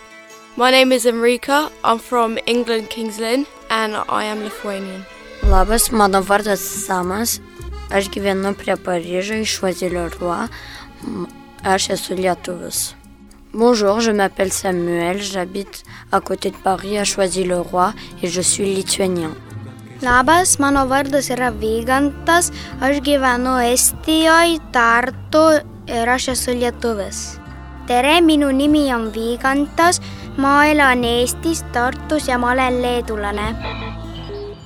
My 0.55 0.71
name 0.71 0.93
is 0.93 1.07
Enrika, 1.07 1.73
I'm 1.83 1.99
from 1.99 2.39
England, 2.47 2.91
Kings 2.91 3.19
Lynn, 3.19 3.47
and 3.71 3.97
I 3.97 4.25
am 4.25 4.43
Lithuanian. 4.45 5.07
Labas, 5.49 5.91
mano 5.91 6.21
vardas 6.21 6.61
Samas, 6.61 7.41
aš 7.89 8.11
gyvenu 8.13 8.53
prie 8.53 8.77
Paryžo 8.77 9.41
iš 9.41 9.57
Choisy-le-Roi, 9.57 10.51
aš 11.65 11.89
esu 11.97 12.21
lietuvis. 12.21 12.93
Bonjour, 13.55 14.01
je 14.01 14.13
m'appelle 14.13 14.53
Samuel, 14.53 15.23
j'habite 15.23 15.85
à 16.13 16.21
côté 16.21 16.51
de 16.51 16.57
Paris 16.57 16.99
à 16.99 17.05
Choisy-le-Roi 17.05 17.95
et 18.23 18.29
je 18.29 18.43
suis 18.43 18.75
lituanien. 18.75 19.33
Labas, 20.03 20.59
mano 20.59 20.87
vardas 20.87 21.31
yra 21.31 21.49
Vygantas, 21.51 22.53
aš 22.81 23.01
gyvenu 23.01 23.57
Estijoje, 23.73 24.61
Tartu 24.71 25.63
ir 25.89 26.09
aš 26.09 26.29
esu 26.37 26.53
lietuvis. 26.53 27.43
tere, 27.87 28.21
minu 28.21 28.51
nimi 28.51 28.87
on 28.95 29.11
Viigantas, 29.13 30.01
ma 30.37 30.67
elan 30.67 31.05
Eestis, 31.05 31.65
Tartus 31.73 32.29
ja 32.29 32.39
ma 32.39 32.51
olen 32.51 32.83
leedulane. 32.83 33.55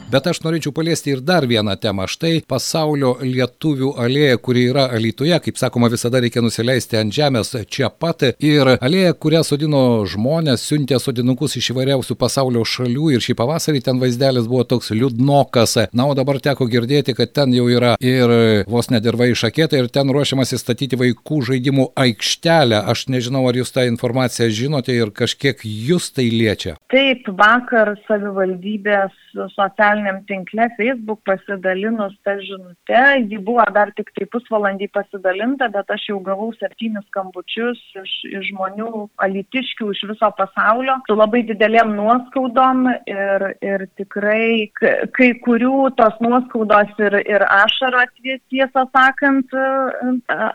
Bet 0.07 0.29
aš 0.31 0.39
norėčiau 0.45 0.71
paliesti 0.71 1.11
ir 1.11 1.21
dar 1.27 1.49
vieną 1.51 1.73
temą. 1.83 2.05
Štai 2.07 2.45
pasaulio 2.47 3.17
lietuvių 3.27 3.89
alėja, 3.99 4.37
kuri 4.39 4.69
yra 4.71 4.85
Alytuje, 4.95 5.35
kaip 5.43 5.57
sakoma, 5.59 5.89
visada 5.91 6.21
reikia 6.23 6.45
nusileisti 6.45 7.01
ant 7.01 7.11
žemės 7.11 7.51
čia 7.67 7.89
pat. 7.91 8.23
Ir 8.39 8.77
alėja, 8.77 9.17
kurią 9.19 9.41
sodino 9.43 9.81
žmonės, 10.07 10.63
siuntė 10.63 11.01
sodinukus 11.03 11.59
iš 11.59 11.73
įvairiausių 11.75 12.15
pasaulio 12.21 12.63
šalių 12.63 13.17
ir 13.17 13.25
šį 13.27 13.35
pavasarį 13.41 13.83
ten 13.89 13.99
vaizdelis 13.99 14.47
buvo 14.47 14.63
toks 14.71 14.93
liūdnokas. 14.95 15.75
Na, 15.91 16.07
o 16.07 16.15
dabar 16.15 16.39
teko 16.45 16.69
girdėti, 16.71 17.17
kad 17.19 17.35
ten 17.35 17.57
jau 17.59 17.67
yra 17.67 17.97
ir 17.99 18.63
vos 18.71 18.93
nedirba 18.95 19.27
išakėta 19.33 19.83
ir 19.83 19.91
ten 19.91 20.15
ruošiamas 20.15 20.55
įstatyti 20.55 21.01
vaikų 21.03 21.41
žaidimų 21.51 21.89
aikštelę. 22.07 22.85
Aš 22.95 23.09
nežinau, 23.11 23.43
ar 23.51 23.59
jūs 23.59 23.75
tą 23.75 23.89
informaciją 23.91 24.53
žinote 24.55 24.95
ir 24.95 25.11
kažkiek 25.11 25.67
jūs 25.67 26.13
tai 26.15 26.31
liečia. 26.31 26.79
Taip, 26.95 27.27
vakar 27.43 27.97
savivaldybės 28.07 29.19
socialinės 29.35 29.96
socialiniam 29.97 30.25
tinkle 30.27 30.69
Facebook 30.77 31.21
pasidalinus 31.25 32.15
tą 32.25 32.41
žinutę. 32.41 33.27
Ji 33.31 33.39
buvo 33.39 33.65
dar 33.73 33.93
tik 33.97 34.11
tai 34.15 34.27
pusvalandį 34.27 34.89
pasidalinta, 34.93 35.69
bet 35.69 35.91
aš 35.91 36.09
jau 36.11 36.21
gavau 36.21 36.53
septynis 36.55 37.05
skambučius 37.09 37.79
iš, 37.97 38.13
iš 38.31 38.51
žmonių 38.51 39.09
alitiškių 39.19 39.91
iš 39.93 40.03
viso 40.11 40.31
pasaulio 40.37 40.99
su 41.07 41.17
labai 41.17 41.43
didelėm 41.49 41.95
nuoskaudom 41.97 42.87
ir, 43.07 43.47
ir 43.63 43.87
tikrai 43.97 44.69
kai 45.17 45.31
kurių 45.45 45.91
tos 45.97 46.15
nuoskaudos 46.21 46.93
ir, 46.99 47.21
ir 47.27 47.43
ašaros 47.43 48.13
tiesą 48.51 48.87
sakant 48.93 49.53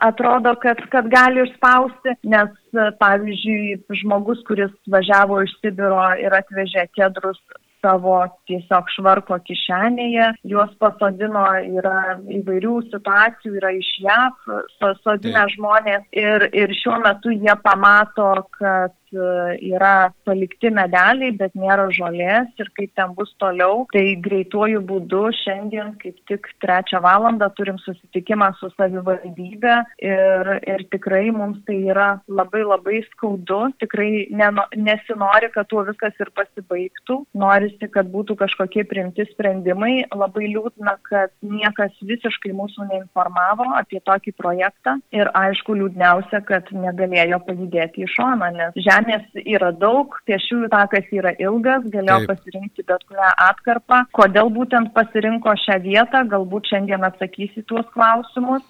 atrodo, 0.01 0.55
kad, 0.61 0.79
kad 0.91 1.07
gali 1.11 1.43
išspausti, 1.45 2.15
nes 2.23 2.51
pavyzdžiui 2.99 3.97
žmogus, 4.01 4.41
kuris 4.47 4.71
važiavo 4.91 5.41
iš 5.45 5.53
Sibiro 5.61 6.01
ir 6.19 6.33
atvežė 6.33 6.87
kedrus 6.95 7.39
savo 7.81 8.15
tiesiog 8.49 8.89
švarko 8.95 9.37
kišenėje. 9.47 10.31
Juos 10.51 10.71
pasodino, 10.81 11.43
yra 11.81 12.17
įvairių 12.39 12.77
situacijų, 12.91 13.57
yra 13.61 13.73
iš 13.77 13.91
JAV 14.05 14.55
pasodinę 14.81 15.45
žmonės 15.55 16.07
ir, 16.15 16.47
ir 16.53 16.73
šiuo 16.81 17.01
metu 17.03 17.33
jie 17.33 17.55
pamato, 17.65 18.31
kad 18.57 18.95
yra 19.13 20.11
palikti 20.25 20.71
medeliai, 20.73 21.31
bet 21.37 21.55
nėra 21.57 21.89
žolės 21.93 22.49
ir 22.61 22.69
kaip 22.77 22.93
ten 22.95 23.13
bus 23.17 23.31
toliau. 23.41 23.85
Tai 23.91 24.03
greituoju 24.23 24.81
būdu 24.87 25.23
šiandien 25.41 25.93
kaip 26.01 26.17
tik 26.29 26.47
trečią 26.63 27.01
valandą 27.03 27.49
turim 27.57 27.79
susitikimą 27.81 28.51
su 28.59 28.71
savivaldybė 28.77 29.75
ir, 30.03 30.51
ir 30.67 30.85
tikrai 30.93 31.29
mums 31.35 31.59
tai 31.67 31.79
yra 31.91 32.09
labai 32.27 32.63
labai 32.63 33.01
skaudu. 33.11 33.61
Tikrai 33.81 34.27
neno, 34.31 34.65
nesinori, 34.75 35.51
kad 35.53 35.69
tuo 35.71 35.83
viskas 35.87 36.15
ir 36.21 36.31
pasibaigtų. 36.37 37.21
Norisi, 37.37 37.91
kad 37.91 38.09
būtų 38.13 38.37
kažkokie 38.39 38.85
primti 38.89 39.25
sprendimai. 39.31 40.05
Labai 40.15 40.51
liūdna, 40.53 40.97
kad 41.07 41.33
niekas 41.45 41.93
visiškai 42.05 42.53
mūsų 42.55 42.87
neinformavo 42.91 43.71
apie 43.79 44.01
tokį 44.05 44.35
projektą 44.39 44.97
ir 45.15 45.29
aišku 45.37 45.75
liūdniausia, 45.77 46.41
kad 46.47 46.69
negalėjo 46.75 47.41
pajudėti 47.47 48.05
į 48.05 48.09
šoną, 48.15 48.51
nes 48.57 48.77
žemė 48.79 49.00
žemės 49.01 49.45
yra 49.45 49.71
daug, 49.71 50.15
pėsčiųjų 50.27 50.69
takas 50.71 51.09
yra 51.11 51.33
ilgas, 51.39 51.83
galėjo 51.93 52.21
Taip. 52.21 52.29
pasirinkti 52.31 52.85
bet 52.87 53.03
kurią 53.09 53.31
atkarpą. 53.49 54.03
Kodėl 54.13 54.51
būtent 54.53 54.93
pasirinko 54.93 55.55
šią 55.65 55.81
vietą, 55.83 56.23
galbūt 56.29 56.71
šiandien 56.71 57.03
atsakysi 57.07 57.63
tuos 57.67 57.85
klausimus 57.93 58.63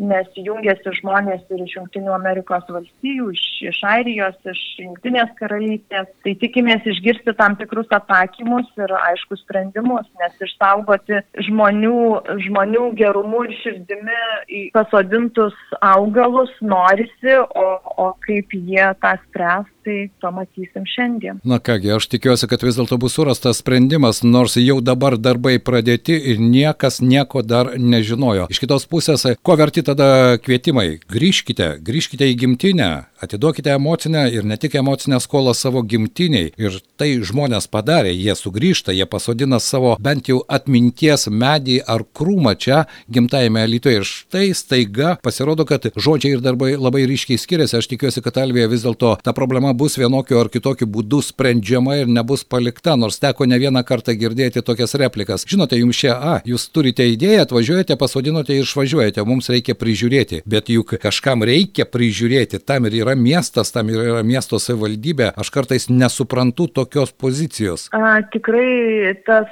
nes 0.00 0.28
jungiasi 0.36 0.92
žmonės 0.98 1.42
ir 1.52 1.62
iš 1.64 1.74
Junktinių 1.76 2.12
Amerikos 2.14 2.64
valstijų, 2.70 3.30
iš, 3.34 3.42
iš 3.70 3.80
Airijos, 3.92 4.38
iš 4.48 4.60
Junktinės 4.80 5.32
karalystės. 5.38 6.08
Tai 6.24 6.34
tikimės 6.40 6.86
išgirsti 6.88 7.34
tam 7.38 7.56
tikrus 7.60 7.90
atsakymus 7.92 8.70
ir 8.80 8.94
aiškus 8.96 9.42
sprendimus, 9.44 10.08
nes 10.20 10.46
išsaugoti 10.48 11.20
žmonių, 11.48 11.98
žmonių 12.46 12.86
gerumu 12.98 13.44
ir 13.48 13.56
širdimi 13.60 14.62
pasodintus 14.74 15.56
augalus 15.80 16.52
norisi, 16.64 17.36
o, 17.42 17.68
o 18.02 18.10
kaip 18.26 18.56
jie 18.56 18.88
tą 19.02 19.14
spręs, 19.26 19.68
tai 19.84 20.10
pamatysim 20.22 20.86
šiandien. 20.88 21.40
Na 21.44 21.58
kągi, 21.58 21.90
aš 21.96 22.08
tikiuosi, 22.12 22.48
kad 22.50 22.62
vis 22.64 22.78
dėlto 22.78 22.98
bus 23.02 23.16
surastas 23.16 23.62
sprendimas, 23.62 24.22
nors 24.22 24.56
jau 24.60 24.80
dabar 24.84 25.16
darbai 25.18 25.58
pradėti 25.62 26.16
ir 26.32 26.40
niekas 26.42 27.00
nieko 27.02 27.42
dar 27.42 27.74
nežinojo. 27.78 28.48
Iš 28.52 28.62
kitos 28.62 28.86
pusės, 28.90 29.26
ko 29.42 29.56
verti 29.58 29.84
tada 29.86 30.38
kvietimai? 30.42 31.00
Grįžkite, 31.10 31.76
grįžkite 31.84 32.28
į 32.30 32.38
gimtinę, 32.44 32.90
atiduokite 33.22 33.74
emocinę 33.74 34.26
ir 34.34 34.46
ne 34.48 34.58
tik 34.60 34.76
emocinę 34.78 35.20
skolą 35.22 35.54
savo 35.54 35.82
gimtiniai. 35.82 36.52
Ir 36.60 36.78
tai 37.00 37.14
žmonės 37.24 37.68
padarė, 37.72 38.12
jie 38.14 38.34
sugrįžta, 38.38 38.94
jie 38.96 39.06
pasodina 39.06 39.60
savo 39.62 39.96
bent 40.00 40.30
jau 40.30 40.42
atminties 40.48 41.28
medį 41.30 41.80
ar 41.86 42.06
krūmą 42.14 42.54
čia 42.58 42.84
gimtajame 43.12 43.66
Lietuvoje. 43.66 44.02
Ir 44.02 44.08
štai 44.08 44.46
staiga 44.56 45.16
pasirodo, 45.22 45.66
kad 45.68 45.90
žodžiai 45.96 46.36
ir 46.36 46.44
darbai 46.44 46.74
labai 46.78 47.04
ryškiai 47.10 47.40
skiriasi. 47.40 47.78
Aš 47.80 47.90
tikiuosi, 47.90 48.22
kad 48.24 48.38
Alvija 48.40 48.70
vis 48.70 48.84
dėlto 48.86 49.16
ta 49.22 49.34
problema 49.36 49.71
bus 49.76 49.96
vienokiu 50.00 50.40
ar 50.40 50.50
kitokiu 50.52 50.86
būdu 50.90 51.22
sprendžiama 51.24 51.98
ir 52.02 52.10
nebus 52.10 52.44
palikta, 52.44 52.96
nors 52.98 53.20
teko 53.22 53.46
ne 53.48 53.58
vieną 53.60 53.82
kartą 53.88 54.14
girdėti 54.18 54.62
tokias 54.64 54.94
replikas. 55.00 55.46
Žinote, 55.48 55.78
jums 55.80 55.98
čia, 55.98 56.14
a, 56.16 56.34
jūs 56.48 56.68
turite 56.74 57.06
idėją, 57.08 57.46
atvažiuojate, 57.46 57.96
pasodinote 58.00 58.56
ir 58.56 58.66
išvažiuojate, 58.66 59.24
mums 59.28 59.50
reikia 59.52 59.76
prižiūrėti, 59.78 60.42
bet 60.48 60.70
juk 60.72 60.96
kažkam 61.02 61.44
reikia 61.48 61.86
prižiūrėti, 61.88 62.62
tam 62.66 62.88
ir 62.88 62.98
yra 63.02 63.16
miestas, 63.18 63.72
tam 63.74 63.90
ir 63.92 64.02
yra 64.04 64.22
miesto 64.26 64.60
savivaldybė. 64.62 65.32
Aš 65.38 65.52
kartais 65.54 65.88
nesuprantu 65.90 66.68
tokios 66.68 67.12
pozicijos. 67.12 67.88
A, 67.96 68.20
tikrai 68.32 69.14
tas 69.26 69.50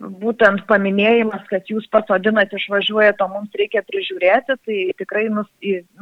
būtent 0.00 0.64
paminėjimas, 0.70 1.44
kad 1.50 1.68
jūs 1.70 1.88
pasodinat 1.92 2.52
išvažiuojate, 2.54 3.24
o 3.24 3.32
mums 3.32 3.54
reikia 3.58 3.84
prižiūrėti, 3.86 4.58
tai 4.64 4.80
tikrai 4.98 5.28
nus, 5.32 5.50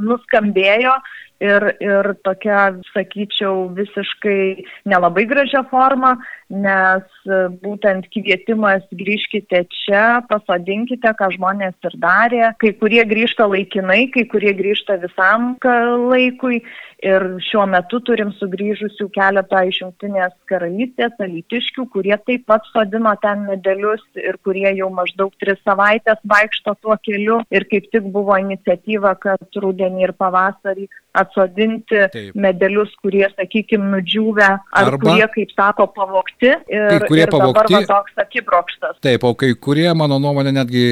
nuskambėjo 0.01 0.95
ir, 1.43 1.67
ir 1.83 2.13
tokia, 2.27 2.61
sakyčiau, 2.93 3.52
visiškai 3.77 4.65
nelabai 4.89 5.25
gražia 5.31 5.63
forma, 5.71 6.15
nes 6.53 7.33
būtent 7.63 8.09
kvietimas 8.13 8.85
grįžkite 8.93 9.65
čia, 9.73 10.23
pasodinkite, 10.29 11.15
ką 11.19 11.31
žmonės 11.37 11.77
ir 11.89 11.99
darė. 12.03 12.45
Kai 12.61 12.75
kurie 12.81 13.05
grįžta 13.09 13.49
laikinai, 13.49 14.07
kai 14.15 14.27
kurie 14.29 14.53
grįžta 14.59 14.99
visam 15.03 15.55
laikui 15.63 16.63
Ir 17.03 17.25
šiuo 17.43 17.65
metu 17.67 17.99
turim 18.07 18.29
sugrįžusių 18.39 19.09
keletą 19.17 19.65
iš 19.67 19.81
Junktinės 19.81 20.35
karalystės, 20.47 21.17
alytiškių, 21.25 21.89
kurie 21.91 22.15
taip 22.29 22.45
pat 22.47 22.69
sodino 22.71 23.17
ten 23.25 23.43
medelius 23.49 24.05
ir 24.23 24.39
kurie 24.47 24.69
jau 24.79 24.87
maždaug 24.95 25.35
tris 25.43 25.59
savaitės 25.67 26.23
vaikšto 26.35 26.77
tuo 26.79 26.95
keliu. 27.03 27.41
Ir 27.51 27.67
kaip 27.73 27.91
tik 27.91 28.07
buvo 28.15 28.39
iniciatyva, 28.39 29.17
kad 29.25 29.59
rudenį 29.65 30.07
ir 30.07 30.15
pavasarį 30.15 30.87
atsodinti 31.13 31.99
taip. 32.13 32.35
medelius, 32.39 32.93
kurie, 33.03 33.25
sakykime, 33.37 33.85
nudžiūvę, 33.93 34.49
ar 34.49 34.89
Arba, 34.89 35.01
kurie, 35.03 35.27
kaip 35.35 35.53
sako, 35.55 35.87
pavokti. 35.97 36.53
Ir, 36.73 36.87
kai 36.89 37.09
kurie 37.11 37.27
ir 37.27 37.33
pavokti. 37.33 37.75
Dabar 37.75 37.89
toks 37.91 38.23
akibrokštas. 38.25 38.97
Taip, 39.05 39.27
o 39.29 39.35
kai 39.39 39.53
kurie, 39.55 39.89
mano 39.99 40.19
nuomonė, 40.23 40.55
netgi 40.57 40.85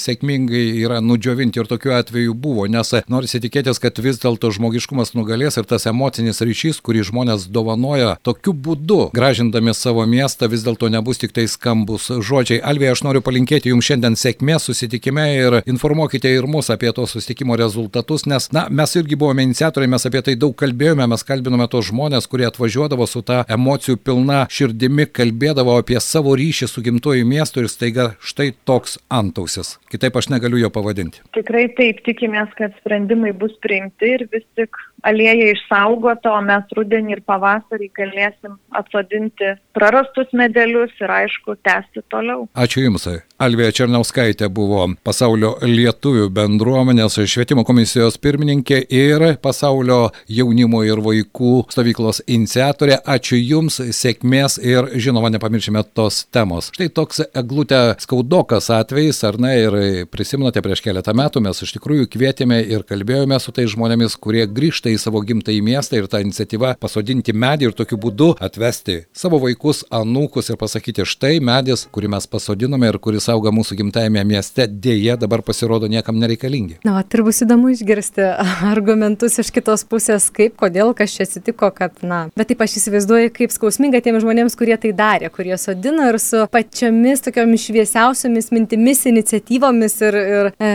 sėkmingai 0.00 0.64
yra 0.82 1.00
nudžiovinti 1.04 1.62
ir 1.62 1.70
tokiu 1.70 1.94
atveju 1.96 2.36
buvo, 2.36 2.66
nes 2.70 2.92
norisi 3.12 3.40
tikėtis, 3.42 3.80
kad 3.82 3.98
vis 4.04 4.20
dėlto 4.22 4.52
žmogiškumas 4.58 5.14
nugalės 5.16 5.56
ir 5.60 5.68
tas 5.68 5.88
emocinis 5.88 6.42
ryšys, 6.44 6.82
kurį 6.84 7.06
žmonės 7.08 7.48
dovanoja 7.52 8.16
tokiu 8.26 8.52
būdu, 8.52 9.08
gražindami 9.16 9.74
savo 9.76 10.04
miestą, 10.08 10.50
vis 10.52 10.66
dėlto 10.66 10.92
nebus 10.92 11.22
tik 11.22 11.32
tai 11.36 11.46
skambus 11.50 12.10
žodžiai. 12.12 12.60
Alvija, 12.60 12.92
aš 12.92 13.04
noriu 13.06 13.24
palinkėti 13.24 13.72
jums 13.72 13.88
šiandien 13.88 14.18
sėkmės 14.18 14.68
susitikime 14.68 15.26
ir 15.38 15.58
informuokite 15.64 16.30
ir 16.30 16.48
mus 16.50 16.70
apie 16.72 16.92
to 16.92 17.06
susitikimo 17.08 17.56
rezultatus, 17.58 18.26
nes, 18.28 18.50
na, 18.54 18.66
mes 18.70 18.92
irgi 19.00 19.18
buvome 19.18 19.46
iniciatoriai, 19.62 19.90
mes 19.90 20.06
apie 20.08 20.20
tai 20.26 20.32
daug 20.34 20.54
kalbėjome, 20.58 21.04
mes 21.06 21.22
kalbinome 21.22 21.68
tos 21.70 21.86
žmonės, 21.92 22.26
kurie 22.26 22.48
atvažiuodavo 22.48 23.06
su 23.06 23.20
ta 23.22 23.44
emocijų 23.46 24.00
pilna 24.02 24.40
širdimi, 24.50 25.06
kalbėdavo 25.06 25.76
apie 25.78 26.00
savo 26.02 26.34
ryšį 26.34 26.66
su 26.66 26.82
gimtuoju 26.82 27.22
miestu 27.22 27.62
ir 27.62 27.68
staiga 27.70 28.08
štai 28.18 28.50
toks 28.66 28.98
antausis. 29.06 29.76
Kitaip 29.92 30.18
aš 30.18 30.32
negaliu 30.34 30.58
jo 30.64 30.70
pavadinti. 30.74 31.22
Tikrai 31.38 31.68
taip, 31.78 32.02
tikimės, 32.02 32.50
kad 32.58 32.74
sprendimai 32.80 33.30
bus 33.38 33.54
priimti 33.62 34.16
ir 34.16 34.26
vis 34.34 34.42
tik 34.58 34.74
alėja 35.06 35.52
išsaugota, 35.52 36.32
o 36.36 36.40
mes 36.44 36.72
rudenį 36.76 37.16
ir 37.16 37.22
pavasarį 37.26 37.88
galėsim 37.96 38.56
atsodinti 38.78 39.54
prarastus 39.76 40.30
medelius 40.36 40.92
ir 41.02 41.12
aišku, 41.12 41.56
tęsti 41.66 42.04
toliau. 42.12 42.46
Ačiū 42.54 42.84
Jums. 42.86 43.08
Alvija 43.42 43.72
Černiauskaitė 43.74 44.46
buvo 44.54 44.84
pasaulio 45.02 45.56
lietuvių 45.66 46.28
bendruomenės 46.34 47.18
švietimo 47.26 47.64
komisijos 47.66 48.18
pirmininkė 48.22 48.78
ir 48.86 49.24
pasaulio 49.42 50.12
jaunimo 50.30 50.84
ir 50.86 51.02
vaikų 51.02 51.54
stovyklos 51.72 52.22
iniciatorė. 52.30 53.00
Ačiū 53.02 53.40
Jums, 53.40 53.80
sėkmės 53.96 54.60
ir 54.62 54.92
žinoma, 55.02 55.32
nepamiršime 55.34 55.82
tos 55.96 56.22
temos. 56.30 56.70
Štai 56.76 56.88
toks 56.94 57.24
eglutė 57.26 57.82
skaudokas 58.02 58.70
atvejis, 58.74 59.22
ar 59.26 59.40
ne, 59.42 59.52
ir 59.64 59.78
prisimenote 60.12 60.62
prieš 60.62 60.84
keletą 60.84 61.16
metų 61.18 61.42
mes 61.48 61.64
iš 61.66 61.74
tikrųjų 61.78 62.06
kvietėme 62.12 62.60
ir 62.62 62.86
kalbėjome 62.86 63.40
su 63.42 63.54
tais 63.56 63.72
žmonėmis, 63.74 64.14
kurie 64.22 64.46
grįžta 64.46 64.91
į 64.96 65.00
savo 65.02 65.22
gimtąjį 65.26 65.62
miestą 65.64 66.00
ir 66.00 66.08
ta 66.10 66.20
iniciatyva 66.24 66.74
pasodinti 66.82 67.34
medį 67.34 67.70
ir 67.70 67.76
tokiu 67.76 67.98
būdu 68.00 68.32
atvesti 68.42 69.02
savo 69.16 69.40
vaikus, 69.42 69.82
anūkus 69.92 70.52
ir 70.52 70.58
pasakyti 70.60 71.06
štai 71.08 71.38
medis, 71.44 71.86
kurį 71.94 72.12
mes 72.14 72.28
pasodinome 72.30 72.90
ir 72.90 72.98
kuris 73.02 73.28
auga 73.32 73.52
mūsų 73.54 73.78
gimtajame 73.82 74.24
mieste, 74.28 74.66
dėje 74.66 75.16
dabar 75.20 75.42
pasirodo 75.46 75.88
niekam 75.90 76.18
nereikalingi. 76.20 76.80
Na, 76.86 77.00
ir 77.02 77.24
bus 77.26 77.42
įdomu 77.44 77.72
išgirsti 77.72 78.28
argumentus 78.72 79.38
iš 79.42 79.52
kitos 79.54 79.84
pusės, 79.88 80.28
kaip, 80.34 80.56
kodėl, 80.60 80.94
kas 80.96 81.14
čia 81.16 81.26
atsitiko, 81.26 81.70
kad, 81.74 81.94
na, 82.06 82.24
bet 82.38 82.50
taip 82.52 82.64
aš 82.64 82.78
įsivaizduoju, 82.80 83.32
kaip 83.36 83.54
skausminga 83.54 84.02
tiems 84.04 84.24
žmonėms, 84.24 84.56
kurie 84.58 84.76
tai 84.80 84.94
darė, 84.96 85.30
kurie 85.34 85.56
sodino 85.60 86.08
ir 86.10 86.18
su 86.22 86.44
pačiomis 86.52 87.24
tokiomis 87.26 87.66
šviesiausiomis 87.68 88.50
mintimis, 88.54 89.04
iniciatyvomis 89.10 89.98
ir, 90.08 90.18
ir 90.18 90.50
e, 90.56 90.72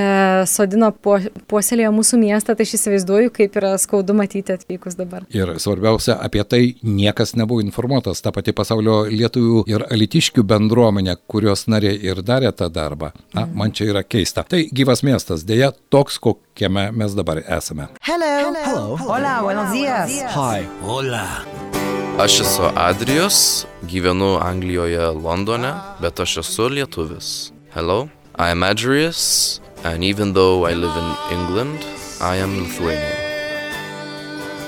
sodino 0.50 0.92
po, 0.92 1.18
puoselėjo 1.50 1.92
mūsų 1.96 2.22
miestą, 2.22 2.56
tai 2.56 2.68
aš 2.68 2.78
įsivaizduoju, 2.80 3.34
kaip 3.36 3.58
yra 3.60 3.74
skaudu 3.82 4.07
matyti 4.14 4.54
atvykus 4.54 4.98
dabar. 5.00 5.26
Ir 5.36 5.56
svarbiausia, 5.60 6.18
apie 6.24 6.44
tai 6.44 6.62
niekas 6.84 7.36
nebuvo 7.36 7.64
informuotas. 7.66 8.22
Ta 8.24 8.32
pati 8.36 8.54
pasaulio 8.56 9.02
lietuvių 9.12 9.66
ir 9.72 9.86
alitiškių 9.92 10.46
bendruomenė, 10.48 11.18
kurios 11.28 11.68
narė 11.68 11.94
ir 12.08 12.24
darė 12.24 12.54
tą 12.56 12.70
darbą. 12.72 13.12
Na, 13.36 13.48
man 13.48 13.76
čia 13.76 13.92
yra 13.92 14.04
keista. 14.04 14.46
Tai 14.48 14.64
gyvas 14.72 15.04
miestas, 15.08 15.46
dėja 15.48 15.74
toks, 15.92 16.20
kokiame 16.24 16.90
mes 16.96 17.18
dabar 17.18 17.42
esame. 17.44 17.90
Hello. 18.08 18.54
Hello. 18.56 18.98
Hola, 19.08 19.42
buenos 19.42 19.72
días. 19.72 20.12
Hi. 20.36 20.68
Hola. 20.84 21.26
Aš 22.18 22.40
esu 22.42 22.70
Adrijus, 22.76 23.66
gyvenu 23.86 24.40
Anglijoje, 24.42 25.12
Londone, 25.24 25.74
bet 26.02 26.20
aš 26.20 26.38
esu 26.42 26.66
lietuvis. 26.74 27.52
Hello, 27.76 28.10
I 28.40 28.50
am 28.50 28.64
Adrius, 28.64 29.62
and 29.84 30.04
even 30.04 30.34
though 30.34 30.66
I 30.66 30.74
live 30.74 30.98
in 30.98 31.38
England, 31.38 31.86
I 32.20 32.42
am 32.42 32.58
Lithuanian. 32.58 33.27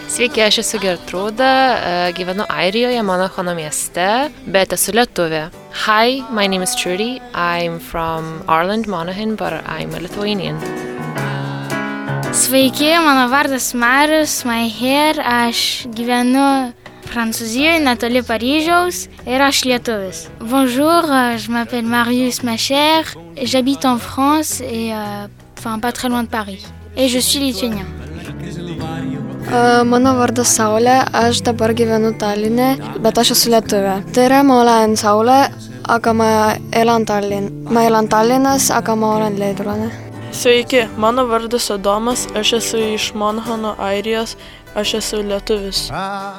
Sveiki, 0.10 0.42
aš 0.42 0.56
esu 0.64 0.80
Gertrūda, 0.82 1.48
e, 1.48 1.90
gyvenu 2.18 2.42
Airijoje, 2.50 3.02
Monachono 3.06 3.54
mieste, 3.54 4.06
bet 4.50 4.72
esu 4.74 4.96
lietuvė. 4.98 5.44
Hi, 5.84 6.24
my 6.34 6.48
name 6.50 6.66
is 6.66 6.74
Trudy. 6.74 7.22
I'm 7.38 7.78
from 7.78 8.42
Ireland, 8.48 8.88
Monaghan, 8.90 9.36
but 9.38 9.54
I'm 9.70 9.94
a 9.94 10.00
Lithuanian. 10.02 10.58
Sveiki, 12.34 12.90
mano 13.06 13.28
vardas 13.30 13.76
Marius 13.78 14.42
Maiher, 14.50 15.22
aš 15.22 15.86
gyvenu 15.94 16.74
Prancūzijoje, 17.12 17.78
netoli 17.86 18.26
Paryžiaus 18.26 19.06
ir 19.30 19.46
aš 19.46 19.62
lietuvis. 19.70 20.26
Bonjour, 20.42 21.06
je 21.38 21.54
m'appelle 21.54 21.86
Marius 21.86 22.42
Macher, 22.42 23.06
j'habite 23.38 23.86
en 23.86 24.00
France 24.00 24.60
et 24.62 24.92
euh, 24.92 25.28
enfin 25.60 25.78
pas 25.78 25.92
très 25.92 26.10
loin 26.10 26.24
de 26.24 26.30
Paris. 26.30 26.66
Et 26.98 27.10
je 27.10 27.20
suis 27.20 27.38
lituanien. 27.38 27.86
Mano 29.50 30.12
vardas 30.14 30.52
Saulė, 30.54 31.00
aš 31.16 31.40
dabar 31.42 31.72
gyvenu 31.74 32.12
Tallinė, 32.22 32.68
bet 33.02 33.18
aš 33.18 33.32
esu 33.34 33.50
lietuvė. 33.50 33.96
tere, 34.14 34.44
ma 34.44 34.60
olen 34.62 34.94
Saulė, 34.94 35.50
aga 35.90 36.14
ma 36.14 36.28
elan 36.72 37.06
Tallinn, 37.06 37.66
ma 37.66 37.82
elan 37.88 38.08
Tallinnas, 38.08 38.70
aga 38.70 38.96
ma 38.96 39.16
olen 39.16 39.40
leedulane. 39.40 39.90
Sveiki, 40.32 40.88
mano 40.98 41.26
vardas 41.26 41.72
Adomas, 41.72 42.28
aš 42.36 42.54
esu 42.54 42.78
iš 42.94 43.14
Monhano, 43.14 43.74
Airijos, 43.80 44.36
aš 44.76 44.94
esu 45.02 45.24
lietuvis. 45.24 45.90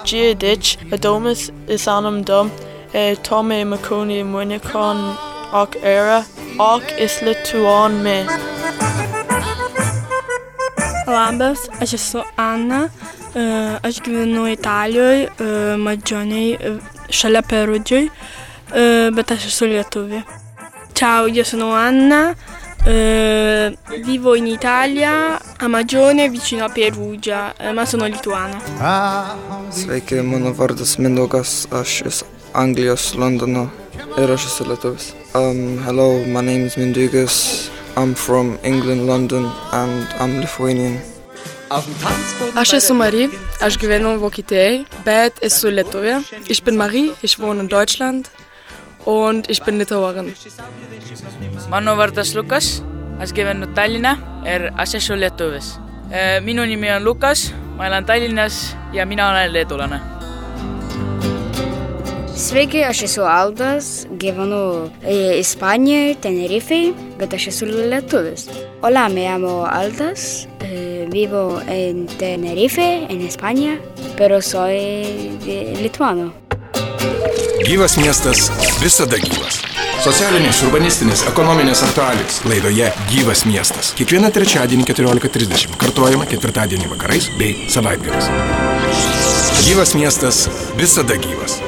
Džiedič, 0.05 0.77
Adomas 0.93 1.51
Isanam 1.67 2.23
Dom, 2.25 2.51
e 2.95 3.17
Tomė 3.17 3.65
Makoni 3.65 4.23
Munikon 4.23 5.03
Ok 5.53 5.83
Era, 5.83 6.23
Ok 6.59 6.95
is 6.99 7.21
Lituan 7.23 8.03
me. 8.05 8.90
Labas, 11.11 11.67
aš 11.81 11.95
esu 11.99 12.23
Ana, 12.37 12.89
e, 13.35 13.43
aš 13.83 14.01
gyvenu 14.05 14.47
Italijoje, 14.53 15.29
Madžioniai, 15.79 16.79
šalia 17.11 17.43
Perudžiui, 17.43 18.07
bet 19.17 19.35
aš 19.35 19.51
esu 19.51 19.69
lietuvė. 19.71 20.23
Ciao, 20.95 21.27
io 21.27 21.45
sono 21.45 21.73
Anna, 21.75 22.35
vivo 24.05 24.35
in 24.37 24.47
Italia, 24.47 25.39
a 25.59 25.69
Magione, 25.69 26.29
vicino 26.29 26.65
a 26.65 26.69
Perugia, 26.69 27.55
ma 27.75 27.87
sono 27.87 28.07
lituana. 28.07 28.61
Sveiki, 29.71 30.23
mano 30.23 30.53
vardas 30.53 30.99
Mindaugas, 30.99 31.67
aš 31.71 32.03
iš 32.07 32.23
Anglijos, 32.53 33.15
Londono 33.15 33.69
ir 34.19 34.31
aš 34.31 34.47
esu 34.47 34.65
lietuvis. 34.69 35.13
Um, 35.35 35.79
hello, 35.85 36.25
my 36.27 36.41
name 36.41 36.67
is 36.67 36.77
Mindaugas. 36.77 37.71
I'm 37.97 38.15
from 38.15 38.59
England, 38.63 39.07
London, 39.07 39.51
and 39.73 40.07
I'm 40.21 40.41
Lithuanian. 40.41 40.99
Aš 42.57 42.73
esu 42.79 42.95
Marie, 42.95 43.29
aš 43.63 43.77
gyvenu 43.79 44.17
Vokietijai, 44.19 44.85
bet 45.05 45.39
esu 45.43 45.71
Lietuvė. 45.71 46.17
Ich 46.49 46.65
bin 46.65 46.77
Marie, 46.77 47.13
ich 47.23 47.39
wohne 47.39 47.61
in 47.61 47.69
Deutschland 47.69 48.31
und 49.05 49.51
ich 49.51 49.63
bin 49.63 49.79
Litauerin. 49.79 50.35
Mano 51.71 51.97
vardas 51.97 52.35
Lukas, 52.35 52.83
aš 53.21 53.33
gyvenu 53.33 53.67
Tallinne 53.75 54.17
ir 54.47 54.73
aš 54.79 54.95
esu 54.99 55.15
lietuvis. 55.15 55.77
Minu 56.43 56.67
nimi 56.67 56.91
on 56.91 57.05
Lukas, 57.05 57.53
ma 57.77 57.87
elan 57.87 58.05
Tallinnas 58.05 58.75
ja 58.93 59.07
mina 59.07 59.31
olen 59.31 59.53
leedulane. 59.53 60.01
Sveiki, 62.35 62.83
aš 62.83 63.03
esu 63.03 63.23
Aldas, 63.29 64.07
gyvenu 64.19 64.91
Ispanijoje, 65.39 66.15
Tenerifei, 66.25 66.95
bet 67.21 67.35
aš 67.37 67.47
esu 67.53 67.67
lietuvis. 67.69 68.49
Hola, 68.81 69.09
me 69.09 69.29
llamo 69.29 69.67
Aldas, 69.67 70.49
eh, 70.61 71.07
vivo 71.13 71.61
en 71.69 72.07
Tenerife, 72.07 73.07
en 73.09 73.21
España, 73.21 73.79
pero 74.17 74.41
soy 74.41 75.31
lituano. 75.83 76.33
Gyvas 77.67 77.99
miestas 77.99 78.51
visada 78.83 79.17
gyvas. 79.17 79.61
Socialinės, 80.01 80.63
urbanistinės, 80.65 81.27
ekonominės 81.29 81.83
aktualijos 81.85 82.39
laidoje 82.49 82.87
Gyvas 83.11 83.45
miestas. 83.45 83.93
Kiekvieną 83.99 84.31
trečiadienį 84.33 84.87
14.30. 84.89 85.77
Kartuojama 85.83 86.25
ketvirtadienį 86.31 86.89
vakarais 86.95 87.29
bei 87.37 87.69
savaitgaliais. 87.69 88.33
Gyvas 89.67 89.93
miestas 89.99 90.47
visada 90.81 91.21
gyvas. 91.21 91.61